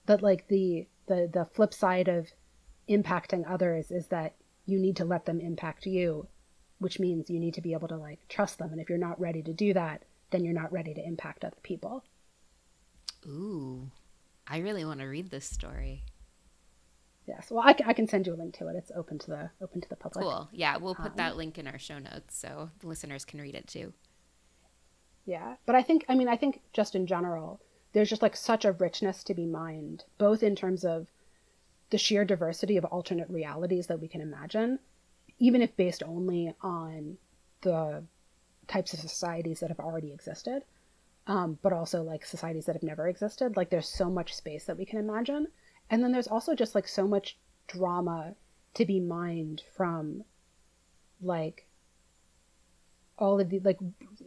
[0.06, 2.28] But like the the the flip side of
[2.90, 6.28] impacting others is that you need to let them impact you
[6.80, 8.72] which means you need to be able to like trust them.
[8.72, 11.56] And if you're not ready to do that then you're not ready to impact other
[11.64, 12.04] people.
[13.26, 13.90] Ooh.
[14.46, 16.04] I really want to read this story.
[17.26, 17.48] Yes.
[17.50, 18.76] Well I, I can send you a link to it.
[18.76, 20.24] It's open to the open to the public.
[20.24, 20.50] Cool.
[20.52, 23.56] Yeah we'll put um, that link in our show notes so the listeners can read
[23.56, 23.94] it too.
[25.26, 25.56] Yeah.
[25.66, 27.62] But i think i mean i think just in general
[27.94, 31.08] there's just like such a richness to be mined both in terms of
[31.90, 34.80] the sheer diversity of alternate realities that we can imagine
[35.40, 37.18] even if based only on
[37.62, 38.04] the
[38.68, 40.64] types of societies that have already existed,
[41.28, 43.58] um, but also like societies that have never existed.
[43.58, 45.48] Like there's so much space that we can imagine.
[45.90, 48.34] And then there's also just like so much drama
[48.74, 50.24] to be mined from
[51.22, 51.66] like
[53.18, 53.80] all of the like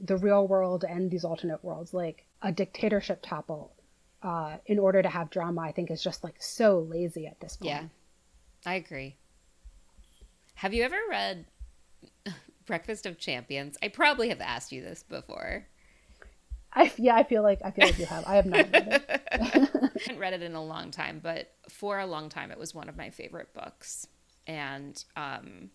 [0.02, 3.72] the real world and these alternate worlds like a dictatorship topple
[4.22, 7.56] uh, in order to have drama i think is just like so lazy at this
[7.56, 7.84] point yeah
[8.66, 9.14] i agree
[10.60, 11.46] have you ever read
[12.66, 13.78] Breakfast of Champions?
[13.82, 15.66] I probably have asked you this before.
[16.74, 18.26] I yeah, I feel like I feel like you have.
[18.26, 19.22] I have not read it.
[19.32, 22.74] I haven't read it in a long time, but for a long time, it was
[22.74, 24.06] one of my favorite books.
[24.46, 25.70] And um,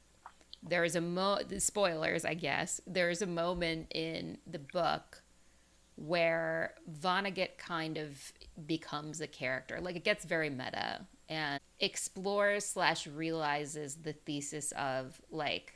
[0.61, 2.79] there is a mo spoilers, I guess.
[2.85, 5.23] There is a moment in the book
[5.95, 8.31] where Vonnegut kind of
[8.67, 9.81] becomes a character.
[9.81, 15.73] Like it gets very meta, and explores slash realizes the thesis of like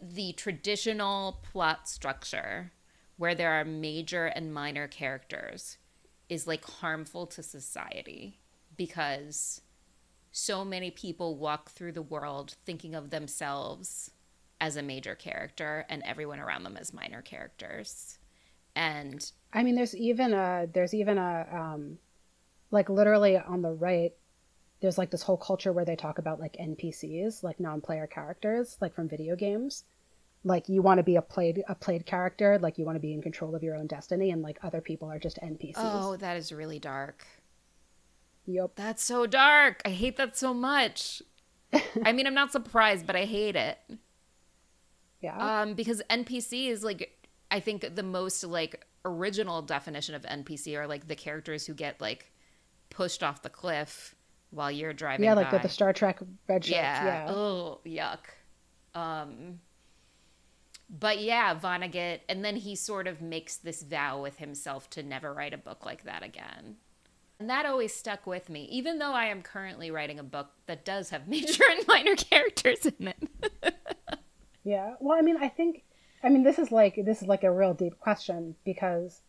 [0.00, 2.72] the traditional plot structure
[3.16, 5.78] where there are major and minor characters
[6.28, 8.38] is like harmful to society
[8.76, 9.62] because
[10.32, 14.10] so many people walk through the world thinking of themselves
[14.60, 18.18] as a major character and everyone around them as minor characters.
[18.74, 21.98] And i mean there's even a there's even a um
[22.70, 24.12] like literally on the right
[24.80, 28.94] there's like this whole culture where they talk about like npcs like non-player characters like
[28.94, 29.84] from video games.
[30.44, 33.12] Like you want to be a played a played character like you want to be
[33.12, 36.36] in control of your own destiny and like other people are just npcs oh that
[36.36, 37.26] is really dark.
[38.46, 39.82] Yep that's so dark!
[39.84, 41.20] I hate that so much.
[42.04, 43.78] I mean i'm not surprised but i hate it.
[45.20, 45.62] Yeah.
[45.62, 50.86] Um because npc is like i think the most like original definition of npc are
[50.86, 52.30] like the characters who get like
[52.96, 54.14] pushed off the cliff
[54.50, 55.24] while you're driving.
[55.24, 55.56] Yeah, like by.
[55.56, 56.66] with the Star Trek red.
[56.66, 57.04] Yeah.
[57.04, 57.30] yeah.
[57.30, 58.20] Oh, yuck.
[58.98, 59.60] Um,
[60.88, 65.34] but yeah, Vonnegut, and then he sort of makes this vow with himself to never
[65.34, 66.76] write a book like that again.
[67.38, 70.86] And that always stuck with me, even though I am currently writing a book that
[70.86, 73.74] does have major and minor characters in it.
[74.64, 74.94] yeah.
[75.00, 75.84] Well, I mean, I think,
[76.24, 79.20] I mean, this is like, this is like a real deep question because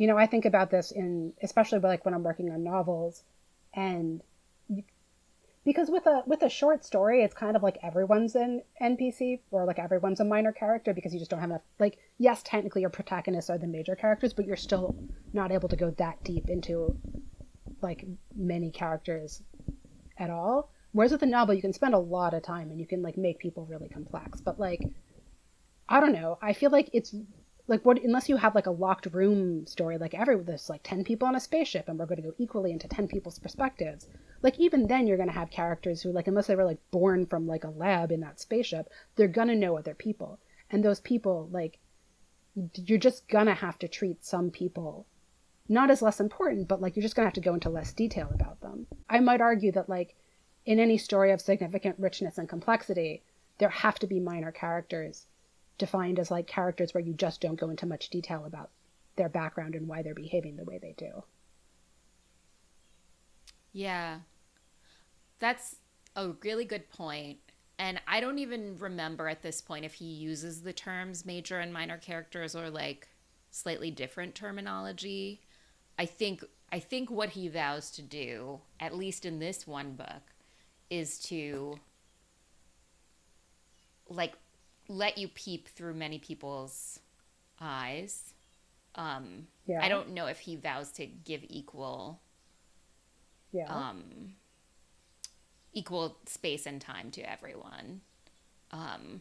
[0.00, 3.22] you know, I think about this in especially like when I'm working on novels,
[3.74, 4.22] and
[5.62, 9.66] because with a with a short story, it's kind of like everyone's an NPC or
[9.66, 11.60] like everyone's a minor character because you just don't have enough.
[11.78, 14.96] Like, yes, technically your protagonists are the major characters, but you're still
[15.34, 16.96] not able to go that deep into
[17.82, 19.42] like many characters
[20.16, 20.70] at all.
[20.92, 23.18] Whereas with a novel, you can spend a lot of time and you can like
[23.18, 24.40] make people really complex.
[24.40, 24.80] But like,
[25.90, 26.38] I don't know.
[26.40, 27.14] I feel like it's
[27.70, 31.04] like what unless you have like a locked room story like every there's like 10
[31.04, 34.08] people on a spaceship and we're going to go equally into 10 people's perspectives
[34.42, 37.26] like even then you're going to have characters who like unless they were like born
[37.26, 40.38] from like a lab in that spaceship they're going to know other people
[40.70, 41.78] And those people, like,
[42.74, 45.06] you're just gonna have to treat some people
[45.68, 48.28] not as less important, but like you're just gonna have to go into less detail
[48.32, 48.86] about them.
[49.08, 50.16] I might argue that, like,
[50.66, 53.22] in any story of significant richness and complexity,
[53.58, 55.26] there have to be minor characters
[55.80, 58.70] defined as like characters where you just don't go into much detail about
[59.16, 61.24] their background and why they're behaving the way they do.
[63.72, 64.20] Yeah.
[65.40, 65.76] That's
[66.14, 67.38] a really good point.
[67.78, 71.72] And I don't even remember at this point if he uses the terms major and
[71.72, 73.08] minor characters or like
[73.50, 75.40] slightly different terminology.
[75.98, 80.22] I think I think what he vows to do, at least in this one book,
[80.88, 81.78] is to
[84.08, 84.34] like
[84.90, 86.98] let you peep through many people's
[87.60, 88.34] eyes.
[88.96, 89.80] Um, yeah.
[89.82, 92.20] I don't know if he vows to give equal,
[93.52, 94.34] yeah, um,
[95.72, 98.00] equal space and time to everyone.
[98.72, 99.20] Um,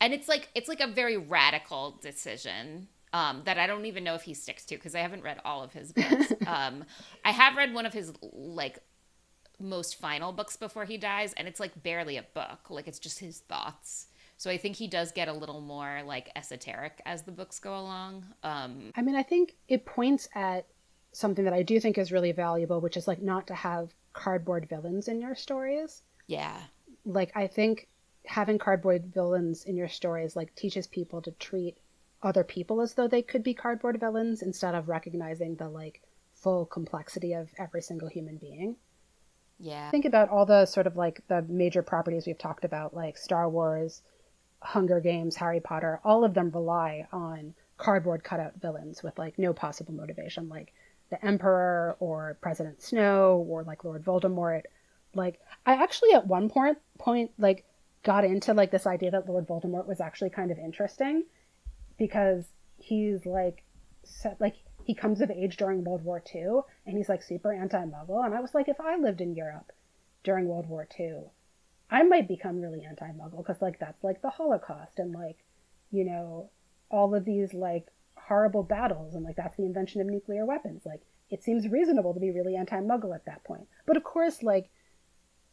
[0.00, 4.14] and it's like it's like a very radical decision um, that I don't even know
[4.14, 6.32] if he sticks to because I haven't read all of his books.
[6.46, 6.84] um,
[7.24, 8.78] I have read one of his like
[9.58, 12.70] most final books before he dies, and it's like barely a book.
[12.70, 14.06] Like it's just his thoughts.
[14.38, 17.76] So I think he does get a little more like esoteric as the books go
[17.76, 18.24] along.
[18.44, 20.64] Um, I mean, I think it points at
[21.10, 24.68] something that I do think is really valuable, which is like not to have cardboard
[24.68, 26.02] villains in your stories.
[26.28, 26.56] Yeah.
[27.04, 27.88] Like I think
[28.26, 31.76] having cardboard villains in your stories like teaches people to treat
[32.22, 36.00] other people as though they could be cardboard villains instead of recognizing the like
[36.32, 38.76] full complexity of every single human being.
[39.58, 39.90] Yeah.
[39.90, 43.48] Think about all the sort of like the major properties we've talked about, like Star
[43.48, 44.02] Wars,
[44.60, 49.52] Hunger Games, Harry Potter, all of them rely on cardboard cutout villains with like no
[49.52, 50.72] possible motivation, like
[51.10, 54.62] the Emperor or President Snow or like Lord Voldemort.
[55.14, 57.64] Like I actually at one point point like
[58.02, 61.24] got into like this idea that Lord Voldemort was actually kind of interesting
[61.98, 62.46] because
[62.78, 63.64] he's like
[64.04, 68.24] set like he comes of age during World War II and he's like super anti-muggle
[68.24, 69.72] and I was like if I lived in Europe
[70.24, 71.24] during World War II
[71.90, 75.38] I might become really anti-muggle because like that's like the Holocaust and like
[75.90, 76.50] you know
[76.90, 80.82] all of these like horrible battles and like that's the invention of nuclear weapons.
[80.84, 83.66] Like it seems reasonable to be really anti-muggle at that point.
[83.86, 84.70] But of course like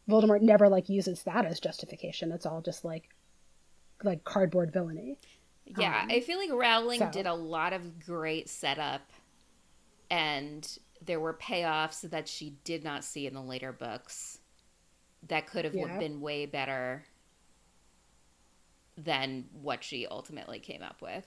[0.10, 2.32] Voldemort never like uses that as justification.
[2.32, 3.10] It's all just like
[4.04, 5.18] like cardboard villainy.
[5.66, 7.10] Yeah um, I feel like Rowling so.
[7.12, 9.10] did a lot of great setup
[10.12, 14.40] and there were payoffs that she did not see in the later books
[15.28, 15.98] that could have yeah.
[15.98, 17.06] been way better
[18.98, 21.26] than what she ultimately came up with.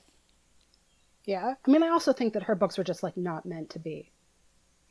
[1.25, 1.55] Yeah.
[1.67, 4.13] I mean, I also think that her books were just like not meant to be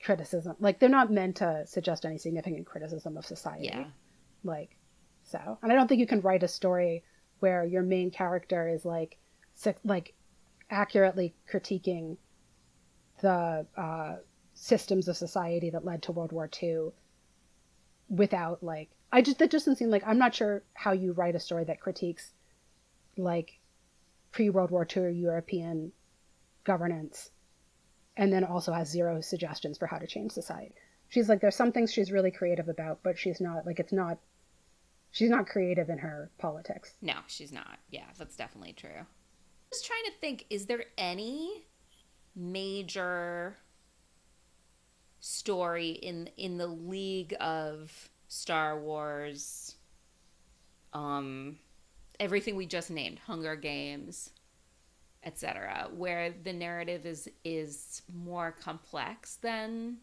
[0.04, 0.56] criticism.
[0.60, 3.70] Like they're not meant to suggest any significant criticism of society.
[3.74, 3.86] Yeah.
[4.44, 4.78] Like
[5.24, 5.58] so.
[5.62, 7.04] And I don't think you can write a story
[7.40, 9.18] where your main character is like
[9.84, 10.14] like
[10.70, 12.18] accurately critiquing
[13.22, 14.18] the uh,
[14.54, 16.90] systems of society that led to World War II
[18.10, 21.40] without like I just that doesn't seem like I'm not sure how you write a
[21.40, 22.32] story that critiques
[23.18, 23.60] like
[24.32, 25.92] pre World War II European
[26.64, 27.32] governance
[28.18, 30.74] and then also has zero suggestions for how to change society.
[31.10, 34.18] She's like there's some things she's really creative about, but she's not like it's not
[35.12, 36.94] she's not creative in her politics.
[37.02, 37.80] No, she's not.
[37.90, 39.06] Yeah, that's definitely true.
[39.72, 41.66] Just trying to think is there any
[42.36, 43.58] major
[45.20, 49.76] story in in the league of Star Wars,
[50.94, 51.58] um,
[52.20, 54.32] everything we just named, Hunger Games,
[55.24, 59.98] etc., where the narrative is is more complex than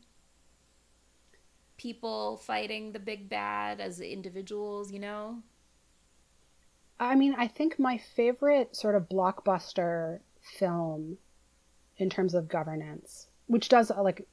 [1.77, 5.43] people fighting the big bad as individuals, you know?
[7.01, 11.19] I mean, I think my favorite sort of blockbuster film
[11.97, 14.27] in terms of governance, which does like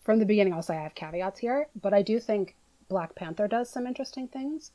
[0.00, 2.56] from the beginning, I'll say I have caveats here, but I do think
[2.90, 4.72] Black Panther does some interesting things.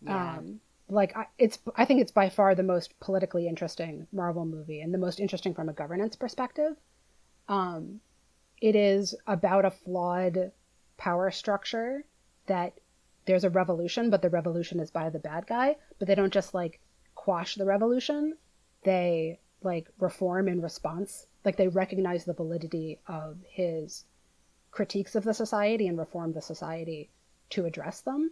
[0.00, 0.36] Yeah.
[0.38, 4.80] Um, like I, it's, I think it's by far the most politically interesting Marvel movie
[4.80, 6.76] and the most interesting from a governance perspective.
[7.48, 8.00] Um,
[8.62, 10.52] it is about a flawed
[10.96, 12.04] power structure
[12.46, 12.78] that
[13.26, 15.76] there's a revolution, but the revolution is by the bad guy.
[15.98, 16.80] But they don't just like
[17.14, 18.38] quash the revolution;
[18.84, 21.26] they like reform in response.
[21.44, 24.04] Like they recognize the validity of his
[24.70, 27.10] critiques of the society and reform the society
[27.50, 28.30] to address them.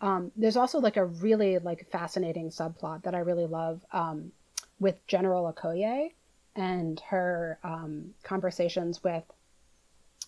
[0.00, 4.32] Um, there's also like a really like fascinating subplot that I really love um,
[4.78, 6.12] with General Okoye
[6.56, 9.24] and her um, conversations with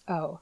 [0.08, 0.40] oh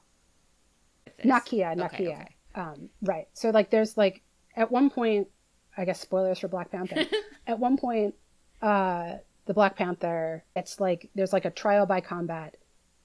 [1.23, 2.35] Nakia Nakia okay, okay.
[2.55, 3.27] Um, right.
[3.33, 4.21] So like there's like
[4.55, 5.29] at one point
[5.77, 7.05] I guess spoilers for Black Panther.
[7.47, 8.15] at one point
[8.61, 12.57] uh, the Black Panther, it's like there's like a trial by combat,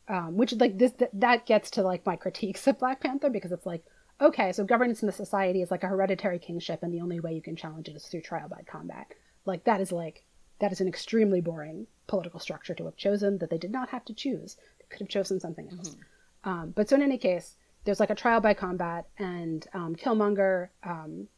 [0.09, 3.53] um, which like this th- that gets to like my critiques of Black Panther because
[3.53, 3.85] it's like
[4.21, 7.35] okay, so governance in the society is like a hereditary kingship, and the only way
[7.35, 9.13] you can challenge it is through trial by combat.
[9.45, 10.25] Like that is like
[10.59, 14.05] that is an extremely boring political structure to have chosen that they did not have
[14.07, 14.57] to choose.
[14.79, 15.91] They could have chosen something else.
[15.91, 16.49] Mm-hmm.
[16.49, 20.69] Um, but so in any case, there's like a trial by combat, and um, Killmonger,
[20.83, 21.29] um,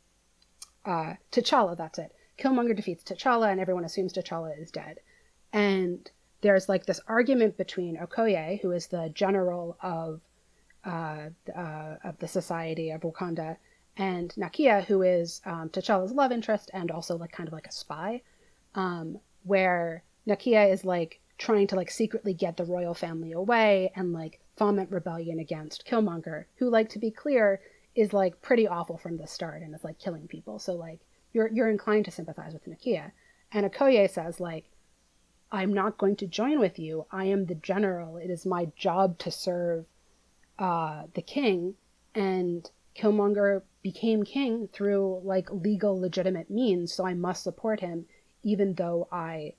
[0.85, 2.15] uh, T'Challa, that's it.
[2.39, 5.01] Killmonger defeats T'Challa, and everyone assumes T'Challa is dead.
[5.53, 6.11] And
[6.41, 10.21] there's like this argument between Okoye, who is the general of
[10.85, 13.57] uh, uh, of the Society of Wakanda,
[13.97, 17.73] and Nakia, who is um, T'Challa's love interest and also like kind of like a
[17.73, 18.23] spy,
[18.75, 24.13] um, where Nakia is like trying to like secretly get the royal family away and
[24.13, 27.61] like foment rebellion against Killmonger, who like to be clear
[27.95, 30.59] is like pretty awful from the start and is like killing people.
[30.59, 31.01] So like
[31.33, 33.13] you're you're inclined to sympathize with Nakia.
[33.53, 34.67] And Okoye says like
[35.51, 37.07] I'm not going to join with you.
[37.11, 38.17] I am the general.
[38.17, 39.87] It is my job to serve
[40.59, 41.75] uh, the king.
[42.15, 46.93] And Killmonger became king through like legal, legitimate means.
[46.93, 48.07] So I must support him,
[48.43, 49.55] even though I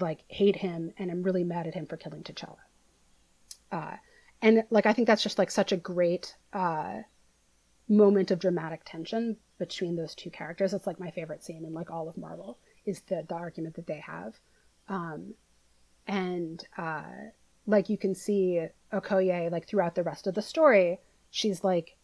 [0.00, 2.56] like hate him and I'm really mad at him for killing T'Challa.
[3.70, 3.96] Uh,
[4.42, 6.98] and like I think that's just like such a great uh,
[7.88, 10.74] moment of dramatic tension between those two characters.
[10.74, 13.86] It's like my favorite scene in like all of Marvel is the the argument that
[13.86, 14.34] they have,
[14.88, 15.34] um,
[16.06, 17.04] and uh,
[17.66, 21.00] like you can see Okoye like throughout the rest of the story,
[21.30, 21.96] she's like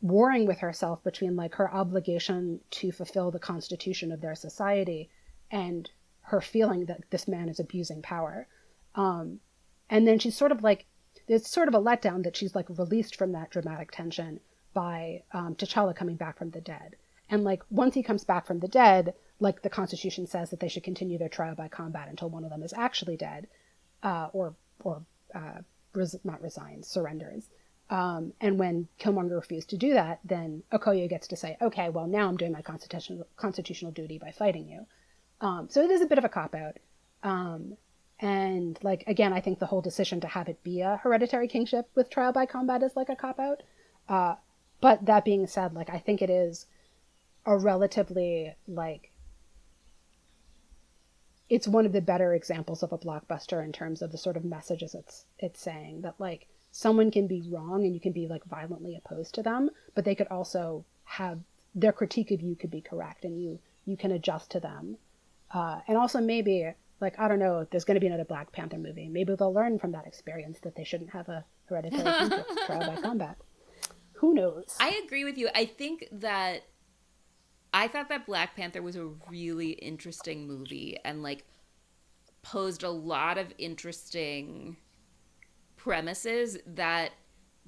[0.00, 5.08] warring with herself between like her obligation to fulfill the constitution of their society
[5.50, 5.90] and
[6.20, 8.46] her feeling that this man is abusing power.
[8.94, 9.40] Um,
[9.90, 10.86] and then she's sort of like
[11.26, 14.40] there's sort of a letdown that she's like released from that dramatic tension
[14.74, 16.96] by um, T'Challa coming back from the dead.
[17.30, 20.68] And like once he comes back from the dead, like the Constitution says that they
[20.68, 23.46] should continue their trial by combat until one of them is actually dead,
[24.04, 25.02] uh, or or
[25.34, 27.48] uh, res- not resigns, surrenders.
[27.90, 32.06] Um, and when Killmonger refused to do that, then Okoye gets to say, "Okay, well
[32.06, 34.86] now I'm doing my constitutional constitutional duty by fighting you."
[35.40, 36.78] Um, so it is a bit of a cop out.
[37.22, 37.76] Um,
[38.20, 41.88] and like again, I think the whole decision to have it be a hereditary kingship
[41.94, 43.62] with trial by combat is like a cop out.
[44.08, 44.36] Uh,
[44.80, 46.66] but that being said, like I think it is
[47.46, 49.10] a relatively like
[51.48, 54.44] it's one of the better examples of a blockbuster in terms of the sort of
[54.44, 58.44] messages it's it's saying that like someone can be wrong and you can be like
[58.46, 61.38] violently opposed to them, but they could also have
[61.72, 64.96] their critique of you could be correct and you you can adjust to them.
[65.52, 66.68] Uh, and also maybe
[67.00, 69.08] like I don't know, there's going to be another Black Panther movie.
[69.08, 72.02] Maybe they'll learn from that experience that they shouldn't have a hereditary
[72.66, 73.36] trial by combat
[74.24, 74.74] who knows?
[74.80, 75.50] I agree with you.
[75.54, 76.62] I think that
[77.74, 81.44] I thought that Black Panther was a really interesting movie and like
[82.42, 84.76] posed a lot of interesting
[85.76, 87.10] premises that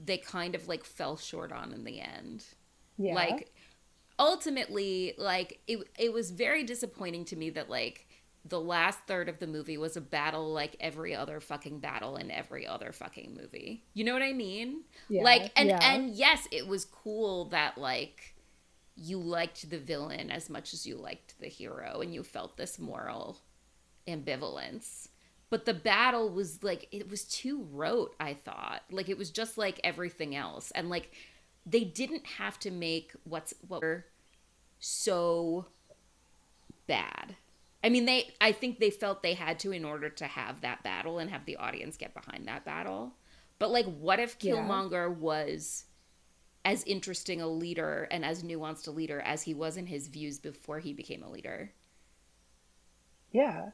[0.03, 2.45] they kind of like fell short on in the end.
[2.97, 3.15] Yeah.
[3.15, 3.53] Like
[4.17, 8.07] ultimately like it it was very disappointing to me that like
[8.45, 12.31] the last third of the movie was a battle like every other fucking battle in
[12.31, 13.83] every other fucking movie.
[13.93, 14.83] You know what I mean?
[15.09, 15.81] Yeah, like and yeah.
[15.83, 18.36] and yes, it was cool that like
[18.97, 22.79] you liked the villain as much as you liked the hero and you felt this
[22.79, 23.39] moral
[24.09, 25.09] ambivalence.
[25.49, 28.83] But the battle was like it was too rote, I thought.
[28.91, 30.71] Like it was just like everything else.
[30.73, 31.13] And like
[31.65, 34.07] they didn't have to make what's what were
[34.79, 35.67] so
[36.87, 37.37] bad
[37.87, 38.35] I mean, they.
[38.41, 41.45] I think they felt they had to in order to have that battle and have
[41.45, 43.15] the audience get behind that battle.
[43.61, 45.21] But like, what if Killmonger yeah.
[45.21, 45.85] was
[46.65, 50.39] as interesting a leader and as nuanced a leader as he was in his views
[50.39, 51.73] before he became a leader?
[53.31, 53.71] Yeah,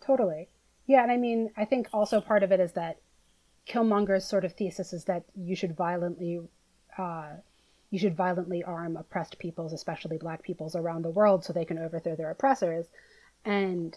[0.00, 0.48] totally.
[0.86, 2.98] Yeah, and I mean, I think also part of it is that
[3.66, 6.40] Killmonger's sort of thesis is that you should violently,
[6.96, 7.30] uh,
[7.90, 11.78] you should violently arm oppressed peoples, especially Black peoples around the world, so they can
[11.78, 12.86] overthrow their oppressors.
[13.44, 13.96] And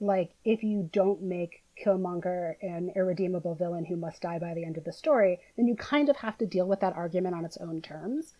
[0.00, 4.76] like if you don't make Killmonger an irredeemable villain who must die by the end
[4.76, 7.56] of the story, then you kind of have to deal with that argument on its
[7.58, 8.34] own terms.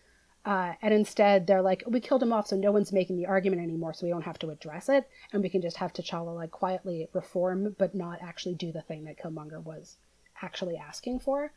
[0.45, 3.61] Uh, and instead, they're like, we killed him off, so no one's making the argument
[3.61, 6.51] anymore, so we don't have to address it, and we can just have T'Challa like
[6.51, 9.97] quietly reform, but not actually do the thing that Killmonger was
[10.41, 11.51] actually asking for.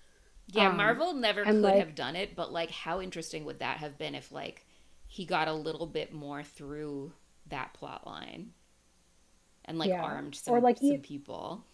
[0.49, 3.77] Yeah, um, Marvel never could like, have done it, but like, how interesting would that
[3.77, 4.67] have been if like
[5.07, 7.13] he got a little bit more through
[7.49, 8.53] that plot line?
[9.71, 10.03] and like yeah.
[10.03, 11.65] armed some, or like some people.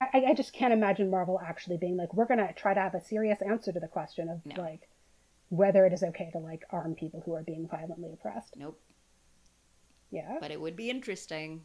[0.00, 3.04] I, I just can't imagine Marvel actually being like, we're gonna try to have a
[3.04, 4.60] serious answer to the question of no.
[4.60, 4.88] like
[5.50, 8.54] whether it is okay to like arm people who are being violently oppressed.
[8.56, 8.80] Nope.
[10.10, 10.38] Yeah.
[10.40, 11.62] But it would be interesting.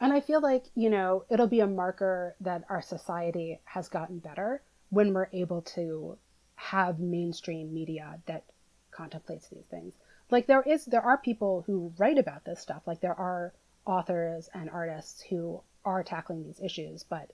[0.00, 4.20] And I feel like, you know, it'll be a marker that our society has gotten
[4.20, 6.16] better when we're able to
[6.54, 8.44] have mainstream media that
[8.90, 9.94] contemplates these things.
[10.30, 12.82] Like there is there are people who write about this stuff.
[12.86, 13.52] Like there are
[13.84, 17.32] authors and artists who are tackling these issues, but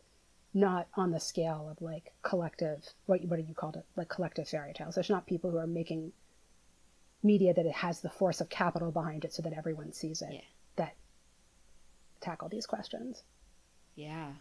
[0.53, 3.85] not on the scale of like collective what what do you call it?
[3.97, 4.95] Like collective fairy tales.
[4.95, 6.13] There's not people who are making
[7.23, 10.33] media that it has the force of capital behind it so that everyone sees it.
[10.33, 10.41] Yeah.
[10.77, 10.95] That
[12.21, 13.25] tackle these questions.
[13.97, 14.33] Yeah.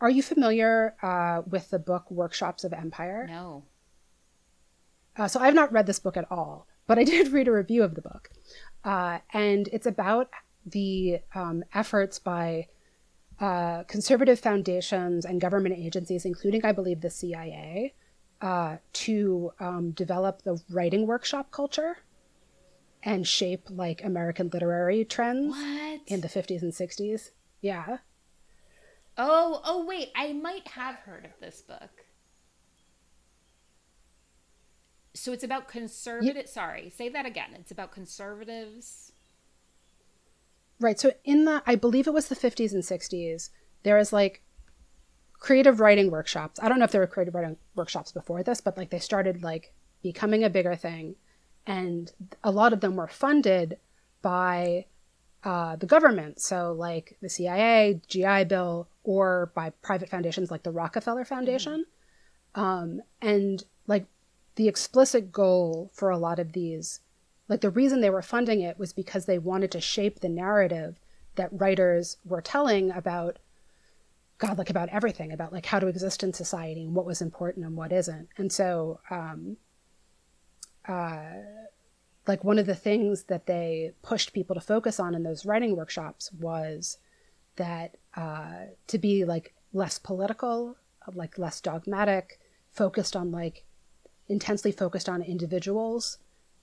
[0.00, 3.26] Are you familiar uh, with the book Workshops of Empire?
[3.28, 3.64] No.
[5.16, 7.82] Uh, so I've not read this book at all, but I did read a review
[7.82, 8.30] of the book.
[8.82, 10.30] Uh, and it's about
[10.70, 12.66] the um, efforts by
[13.40, 17.94] uh, conservative foundations and government agencies, including, I believe, the CIA,
[18.40, 21.98] uh, to um, develop the writing workshop culture
[23.02, 26.00] and shape like American literary trends What?
[26.06, 27.30] in the 50s and 60s.
[27.60, 27.98] Yeah.
[29.16, 32.04] Oh, oh wait, I might have heard of this book.
[35.14, 36.48] So it's about conservative.
[36.48, 37.50] Sorry, say that again.
[37.54, 39.09] It's about conservatives.
[40.80, 40.98] Right.
[40.98, 43.50] So in the, I believe it was the 50s and 60s,
[43.82, 44.42] there is like
[45.38, 46.58] creative writing workshops.
[46.62, 49.42] I don't know if there were creative writing workshops before this, but like they started
[49.42, 49.72] like
[50.02, 51.16] becoming a bigger thing.
[51.66, 52.10] And
[52.42, 53.78] a lot of them were funded
[54.22, 54.86] by
[55.44, 56.40] uh, the government.
[56.40, 61.84] So like the CIA, GI Bill, or by private foundations like the Rockefeller Foundation.
[62.54, 64.06] Um, and like
[64.56, 67.00] the explicit goal for a lot of these
[67.50, 71.00] like the reason they were funding it was because they wanted to shape the narrative
[71.34, 73.38] that writers were telling about
[74.38, 77.66] god like about everything about like how to exist in society and what was important
[77.66, 78.28] and what isn't.
[78.38, 79.56] And so um
[80.88, 81.24] uh
[82.26, 85.74] like one of the things that they pushed people to focus on in those writing
[85.76, 86.98] workshops was
[87.56, 90.76] that uh to be like less political
[91.14, 92.38] like less dogmatic
[92.70, 93.64] focused on like
[94.28, 96.18] intensely focused on individuals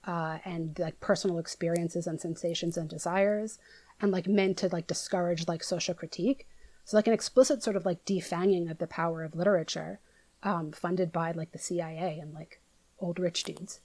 [0.06, 3.58] uh, and like personal experiences and sensations and desires
[4.00, 6.46] and like meant to like discourage like social critique
[6.84, 10.00] so like an explicit sort of like defanging of the power of literature
[10.42, 12.60] um, funded by like the cia and like
[13.00, 13.80] old rich dudes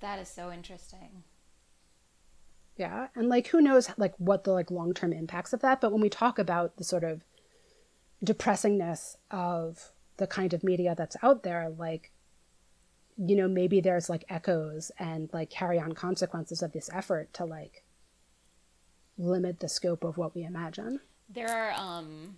[0.00, 1.22] That is so interesting.
[2.76, 6.00] yeah and like who knows like what the like long-term impacts of that but when
[6.02, 7.22] we talk about the sort of
[8.24, 12.10] depressingness of the kind of media that's out there like
[13.16, 17.44] you know maybe there's like echoes and like carry on consequences of this effort to
[17.44, 17.84] like
[19.18, 22.36] limit the scope of what we imagine There are um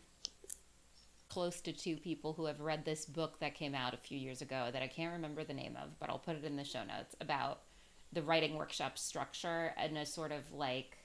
[1.28, 4.40] close to two people who have read this book that came out a few years
[4.40, 6.84] ago that I can't remember the name of, but I'll put it in the show
[6.84, 7.60] notes about
[8.12, 10.96] the writing workshop structure and a sort of like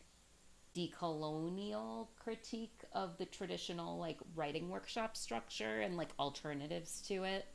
[0.76, 7.45] decolonial critique of the traditional like writing workshop structure and like alternatives to it.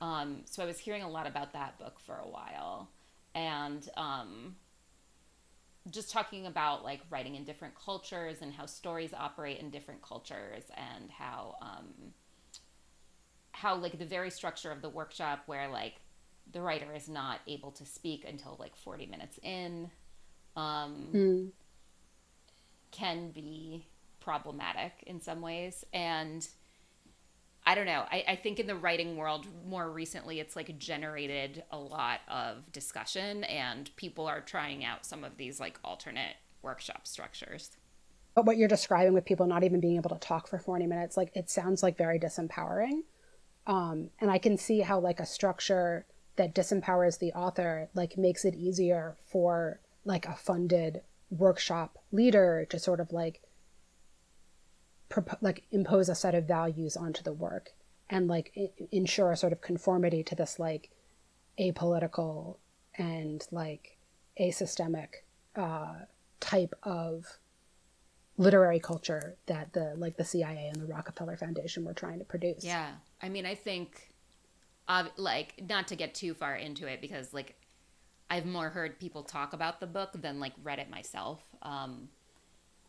[0.00, 2.88] Um, so I was hearing a lot about that book for a while,
[3.34, 4.56] and um,
[5.90, 10.64] just talking about like writing in different cultures and how stories operate in different cultures
[10.76, 12.12] and how um,
[13.52, 15.96] how like the very structure of the workshop where like
[16.52, 19.90] the writer is not able to speak until like 40 minutes in
[20.56, 21.48] um, mm.
[22.90, 23.86] can be
[24.20, 26.46] problematic in some ways and
[27.70, 28.04] i don't know.
[28.10, 32.72] I, I think in the writing world more recently it's like generated a lot of
[32.72, 37.70] discussion and people are trying out some of these like alternate workshop structures.
[38.34, 41.16] But what you're describing with people not even being able to talk for 40 minutes
[41.16, 43.02] like it sounds like very disempowering.
[43.68, 48.44] Um, and i can see how like a structure that disempowers the author like makes
[48.44, 53.42] it easier for like a funded workshop leader to sort of like
[55.40, 57.70] like impose a set of values onto the work
[58.08, 58.52] and like
[58.92, 60.90] ensure a sort of conformity to this like
[61.58, 62.56] apolitical
[62.96, 63.98] and like
[64.40, 65.08] asystemic
[65.56, 65.94] uh,
[66.40, 67.38] type of
[68.36, 72.64] literary culture that the like the CIA and the Rockefeller Foundation were trying to produce.
[72.64, 72.92] Yeah.
[73.22, 74.08] I mean, I think,
[75.16, 77.56] like, not to get too far into it because, like,
[78.30, 81.42] I've more heard people talk about the book than, like, read it myself.
[81.62, 82.08] Um,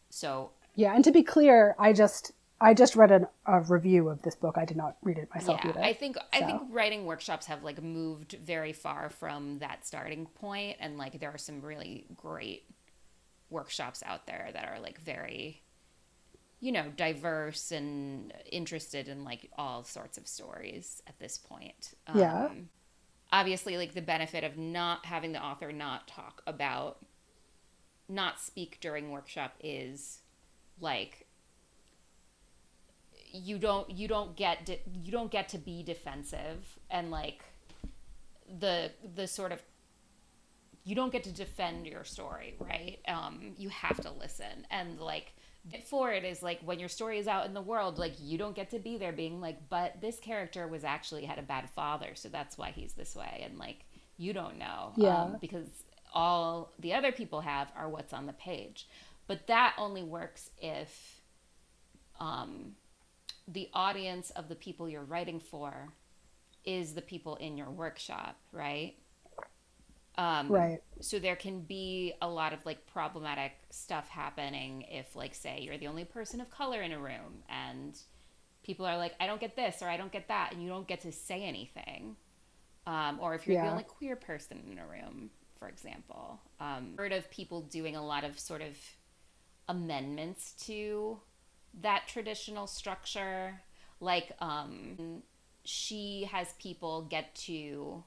[0.10, 4.22] so, Yeah, and to be clear, I just I just read an, a review of
[4.22, 4.56] this book.
[4.58, 5.82] I did not read it myself yeah, either.
[5.82, 10.78] I think I think writing workshops have like moved very far from that starting point,
[10.80, 12.66] and like there are some really great
[13.50, 15.64] workshops out there that are like very,
[16.60, 21.96] you know, diverse and interested in like all sorts of stories at this point.
[22.14, 22.46] Yeah.
[22.46, 22.70] Um,
[23.32, 27.04] obviously, like the benefit of not having the author not talk about,
[28.08, 30.21] not speak during workshop is
[30.80, 31.28] like
[33.34, 37.44] you don't you don't get de- you don't get to be defensive and like
[38.60, 39.62] the the sort of
[40.84, 43.00] you don't get to defend your story right?
[43.08, 44.66] Um you have to listen.
[44.70, 45.34] And like
[45.86, 48.56] for it is like when your story is out in the world like you don't
[48.56, 52.16] get to be there being like but this character was actually had a bad father
[52.16, 53.44] so that's why he's this way.
[53.46, 53.86] And like
[54.18, 55.24] you don't know yeah.
[55.24, 55.68] um, because
[56.14, 58.88] all the other people have are what's on the page
[59.32, 61.22] but that only works if
[62.20, 62.76] um
[63.48, 65.94] the audience of the people you're writing for
[66.66, 68.96] is the people in your workshop, right?
[70.18, 70.82] Um, right.
[71.00, 75.78] So there can be a lot of like problematic stuff happening if, like, say you're
[75.78, 77.98] the only person of color in a room and
[78.64, 80.88] people are like, I don't get this or I don't get that, and you don't
[80.88, 82.18] get to say anything.
[82.86, 83.66] Um, or if you're yeah.
[83.66, 86.40] the only queer person in a room, for example.
[86.60, 88.76] Um, heard of people doing a lot of sort of
[89.72, 91.20] amendments to
[91.82, 93.62] that traditional structure.
[94.00, 95.24] Like, um,
[95.64, 98.04] she has people get to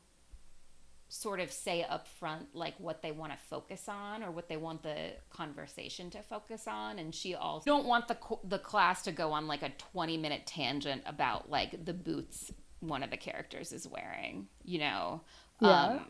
[1.08, 4.56] sort of say up front like what they want to focus on or what they
[4.56, 9.12] want the conversation to focus on and she also don't want the the class to
[9.12, 13.70] go on like a 20 minute tangent about like the boots one of the characters
[13.70, 15.20] is wearing you know
[15.60, 15.84] yeah.
[15.84, 16.06] Um,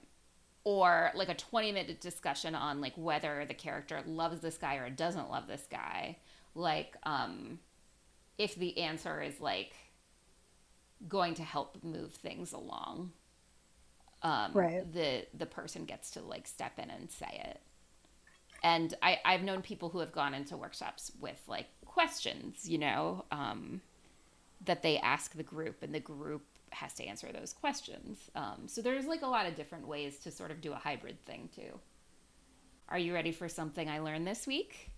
[0.65, 4.89] or like a 20 minute discussion on like whether the character loves this guy or
[4.91, 6.17] doesn't love this guy
[6.55, 7.59] like um
[8.39, 9.75] if the answer is like
[11.07, 13.13] going to help move things along
[14.23, 14.91] um right.
[14.93, 17.61] the the person gets to like step in and say it
[18.63, 23.25] and i i've known people who have gone into workshops with like questions you know
[23.31, 23.83] um
[24.65, 26.43] that they ask the group and the group
[26.75, 30.31] has to answer those questions um so there's like a lot of different ways to
[30.31, 31.79] sort of do a hybrid thing too
[32.89, 34.91] are you ready for something i learned this week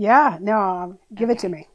[0.00, 1.36] yeah, no, um, give okay.
[1.36, 1.68] it to me.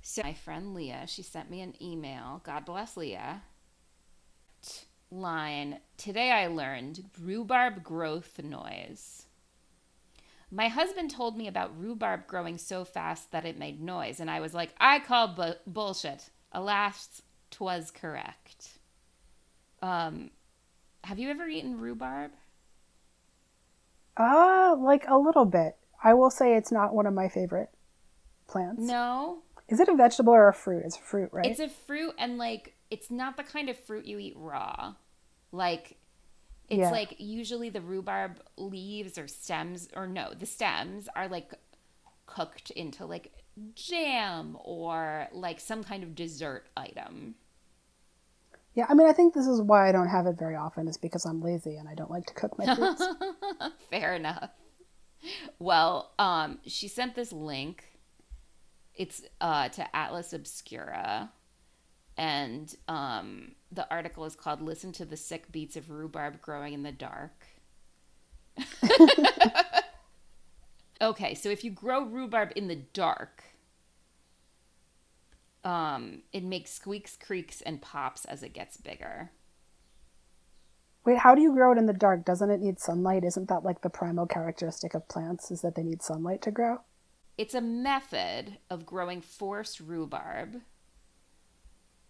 [0.00, 2.40] So my friend Leah, she sent me an email.
[2.44, 3.42] God bless Leah.
[5.10, 9.23] Line Today I learned rhubarb growth noise.
[10.54, 14.38] My husband told me about rhubarb growing so fast that it made noise, and I
[14.38, 16.30] was like, I call bu- bullshit.
[16.52, 18.78] Alas, twas correct.
[19.82, 20.30] Um,
[21.02, 22.30] have you ever eaten rhubarb?
[24.16, 25.76] Uh, like a little bit.
[26.04, 27.70] I will say it's not one of my favorite
[28.46, 28.80] plants.
[28.80, 29.42] No.
[29.68, 30.84] Is it a vegetable or a fruit?
[30.86, 31.46] It's a fruit, right?
[31.46, 34.94] It's a fruit and like it's not the kind of fruit you eat raw.
[35.50, 35.96] Like
[36.68, 36.90] it's yeah.
[36.90, 41.52] like usually the rhubarb leaves or stems or no, the stems are like
[42.26, 43.32] cooked into like
[43.74, 47.34] jam or like some kind of dessert item.
[48.74, 50.96] Yeah, I mean, I think this is why I don't have it very often, is
[50.96, 53.06] because I'm lazy and I don't like to cook my foods.
[53.90, 54.50] Fair enough.
[55.58, 57.84] Well, um, she sent this link.
[58.94, 61.30] It's uh, to Atlas Obscura,
[62.16, 66.82] and um, the article is called "Listen to the Sick Beats of Rhubarb Growing in
[66.82, 67.46] the Dark."
[71.00, 73.42] okay, so if you grow rhubarb in the dark,
[75.64, 79.30] um, it makes squeaks, creaks, and pops as it gets bigger.
[81.04, 82.24] Wait, how do you grow it in the dark?
[82.24, 83.24] Doesn't it need sunlight?
[83.24, 86.80] Isn't that like the primal characteristic of plants is that they need sunlight to grow?
[87.36, 90.62] It's a method of growing forced rhubarb.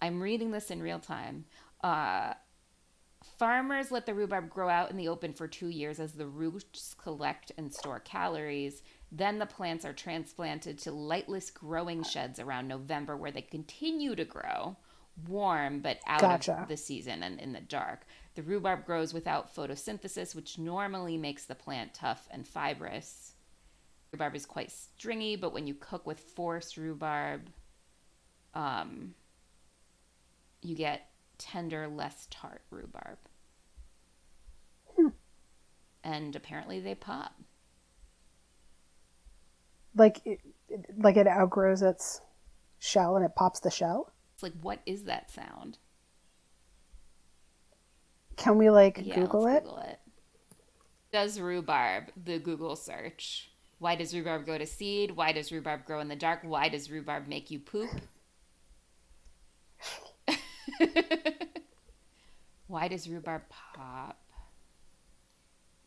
[0.04, 1.46] I'm reading this in real time.
[1.82, 2.34] Uh,
[3.38, 6.94] farmers let the rhubarb grow out in the open for two years as the roots
[7.02, 8.82] collect and store calories.
[9.10, 14.26] Then the plants are transplanted to lightless growing sheds around November where they continue to
[14.26, 14.76] grow
[15.26, 16.52] warm but out gotcha.
[16.60, 18.04] of the season and in the dark.
[18.34, 23.32] The rhubarb grows without photosynthesis, which normally makes the plant tough and fibrous.
[24.12, 27.48] Rhubarb is quite stringy, but when you cook with forced rhubarb,
[28.52, 29.14] um,
[30.64, 31.08] you get
[31.38, 33.18] tender, less tart rhubarb.
[34.96, 35.08] Hmm.
[36.02, 37.34] And apparently they pop
[39.96, 40.40] like it,
[40.98, 42.20] like it outgrows its
[42.78, 44.12] shell and it pops the shell.
[44.34, 45.78] It's like what is that sound?
[48.36, 49.64] Can we like yeah, Google it?
[49.64, 50.00] Google it.
[51.12, 53.50] Does rhubarb the Google search?
[53.78, 55.12] Why does rhubarb go to seed?
[55.12, 56.40] Why does rhubarb grow in the dark?
[56.42, 57.90] Why does rhubarb make you poop?
[62.66, 64.20] Why does rhubarb pop?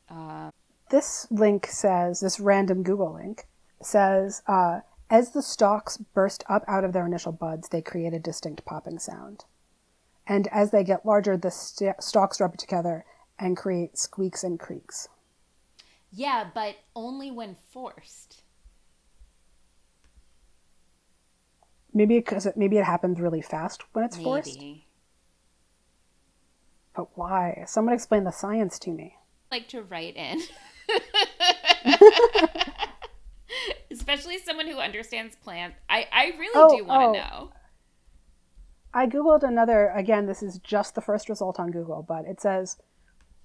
[0.10, 0.52] Uh,
[0.90, 3.48] this link says this random Google link
[3.82, 8.20] says, uh, as the stalks burst up out of their initial buds, they create a
[8.20, 9.46] distinct popping sound.
[10.26, 13.06] And as they get larger, the st- stalks rub together
[13.40, 15.08] and create squeaks and creaks.
[16.12, 18.44] Yeah, but only when forced.
[21.98, 24.24] Maybe because it, maybe it happens really fast when it's Maybe.
[24.24, 24.60] forced.
[26.96, 27.64] But why?
[27.66, 29.16] Someone explain the science to me.
[29.50, 30.40] Like to write in.
[33.92, 35.78] Especially someone who understands plants.
[35.90, 37.24] I, I really Oh, do want to oh.
[37.24, 37.52] know.
[38.94, 39.92] I googled another.
[39.96, 42.78] Again, this is just the first result on Google, but it says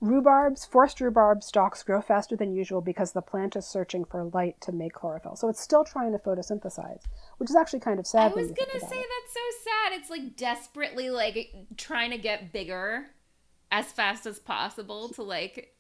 [0.03, 4.61] rhubarbs, forced rhubarb stalks grow faster than usual because the plant is searching for light
[4.63, 5.37] to make chlorophyll.
[5.37, 7.03] So it's still trying to photosynthesize,
[7.39, 8.33] which is actually kind of sad.
[8.33, 9.07] I was gonna say it.
[9.09, 9.93] that's so sad.
[9.93, 13.07] It's like desperately like trying to get bigger
[13.71, 15.75] as fast as possible to like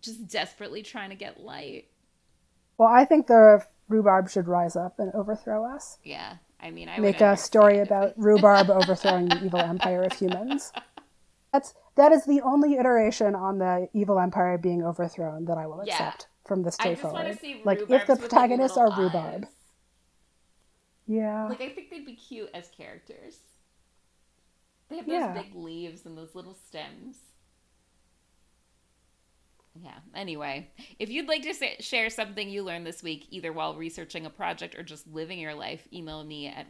[0.00, 1.86] just desperately trying to get light.
[2.76, 5.98] Well, I think the rhubarb should rise up and overthrow us.
[6.04, 6.34] Yeah.
[6.60, 10.72] I mean I Make a story about rhubarb overthrowing the evil empire of humans.
[11.52, 15.82] That's that is the only iteration on the evil empire being overthrown that I will
[15.84, 15.92] Yeah.
[15.94, 17.24] accept from this I day forward.
[17.32, 19.50] to see Like if the like, protagonists are rhubarb, eyes.
[21.06, 23.38] yeah, Like I think they'd be cute as characters.
[24.88, 25.32] They have those Yeah.
[25.42, 27.16] big leaves and those little stems.
[29.80, 29.98] Yeah.
[30.14, 30.70] Anyway,
[31.00, 34.30] if you'd like to sa- share something you learned this week, either while researching a
[34.30, 36.66] project or just living your life, email me at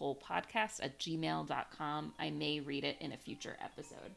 [0.00, 2.14] researchholepodcast at gmail.com.
[2.18, 4.12] I may read it in a future episode.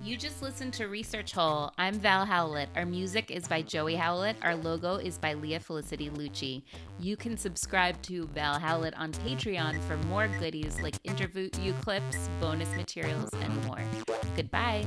[0.00, 1.72] You just listened to Research Hole.
[1.76, 2.70] I'm Val Howlett.
[2.76, 4.36] Our music is by Joey Howlett.
[4.42, 6.62] Our logo is by Leah Felicity Lucci.
[6.98, 11.50] You can subscribe to Val Howlett on Patreon for more goodies like interview
[11.82, 13.82] clips, bonus materials, and more.
[14.36, 14.86] Goodbye.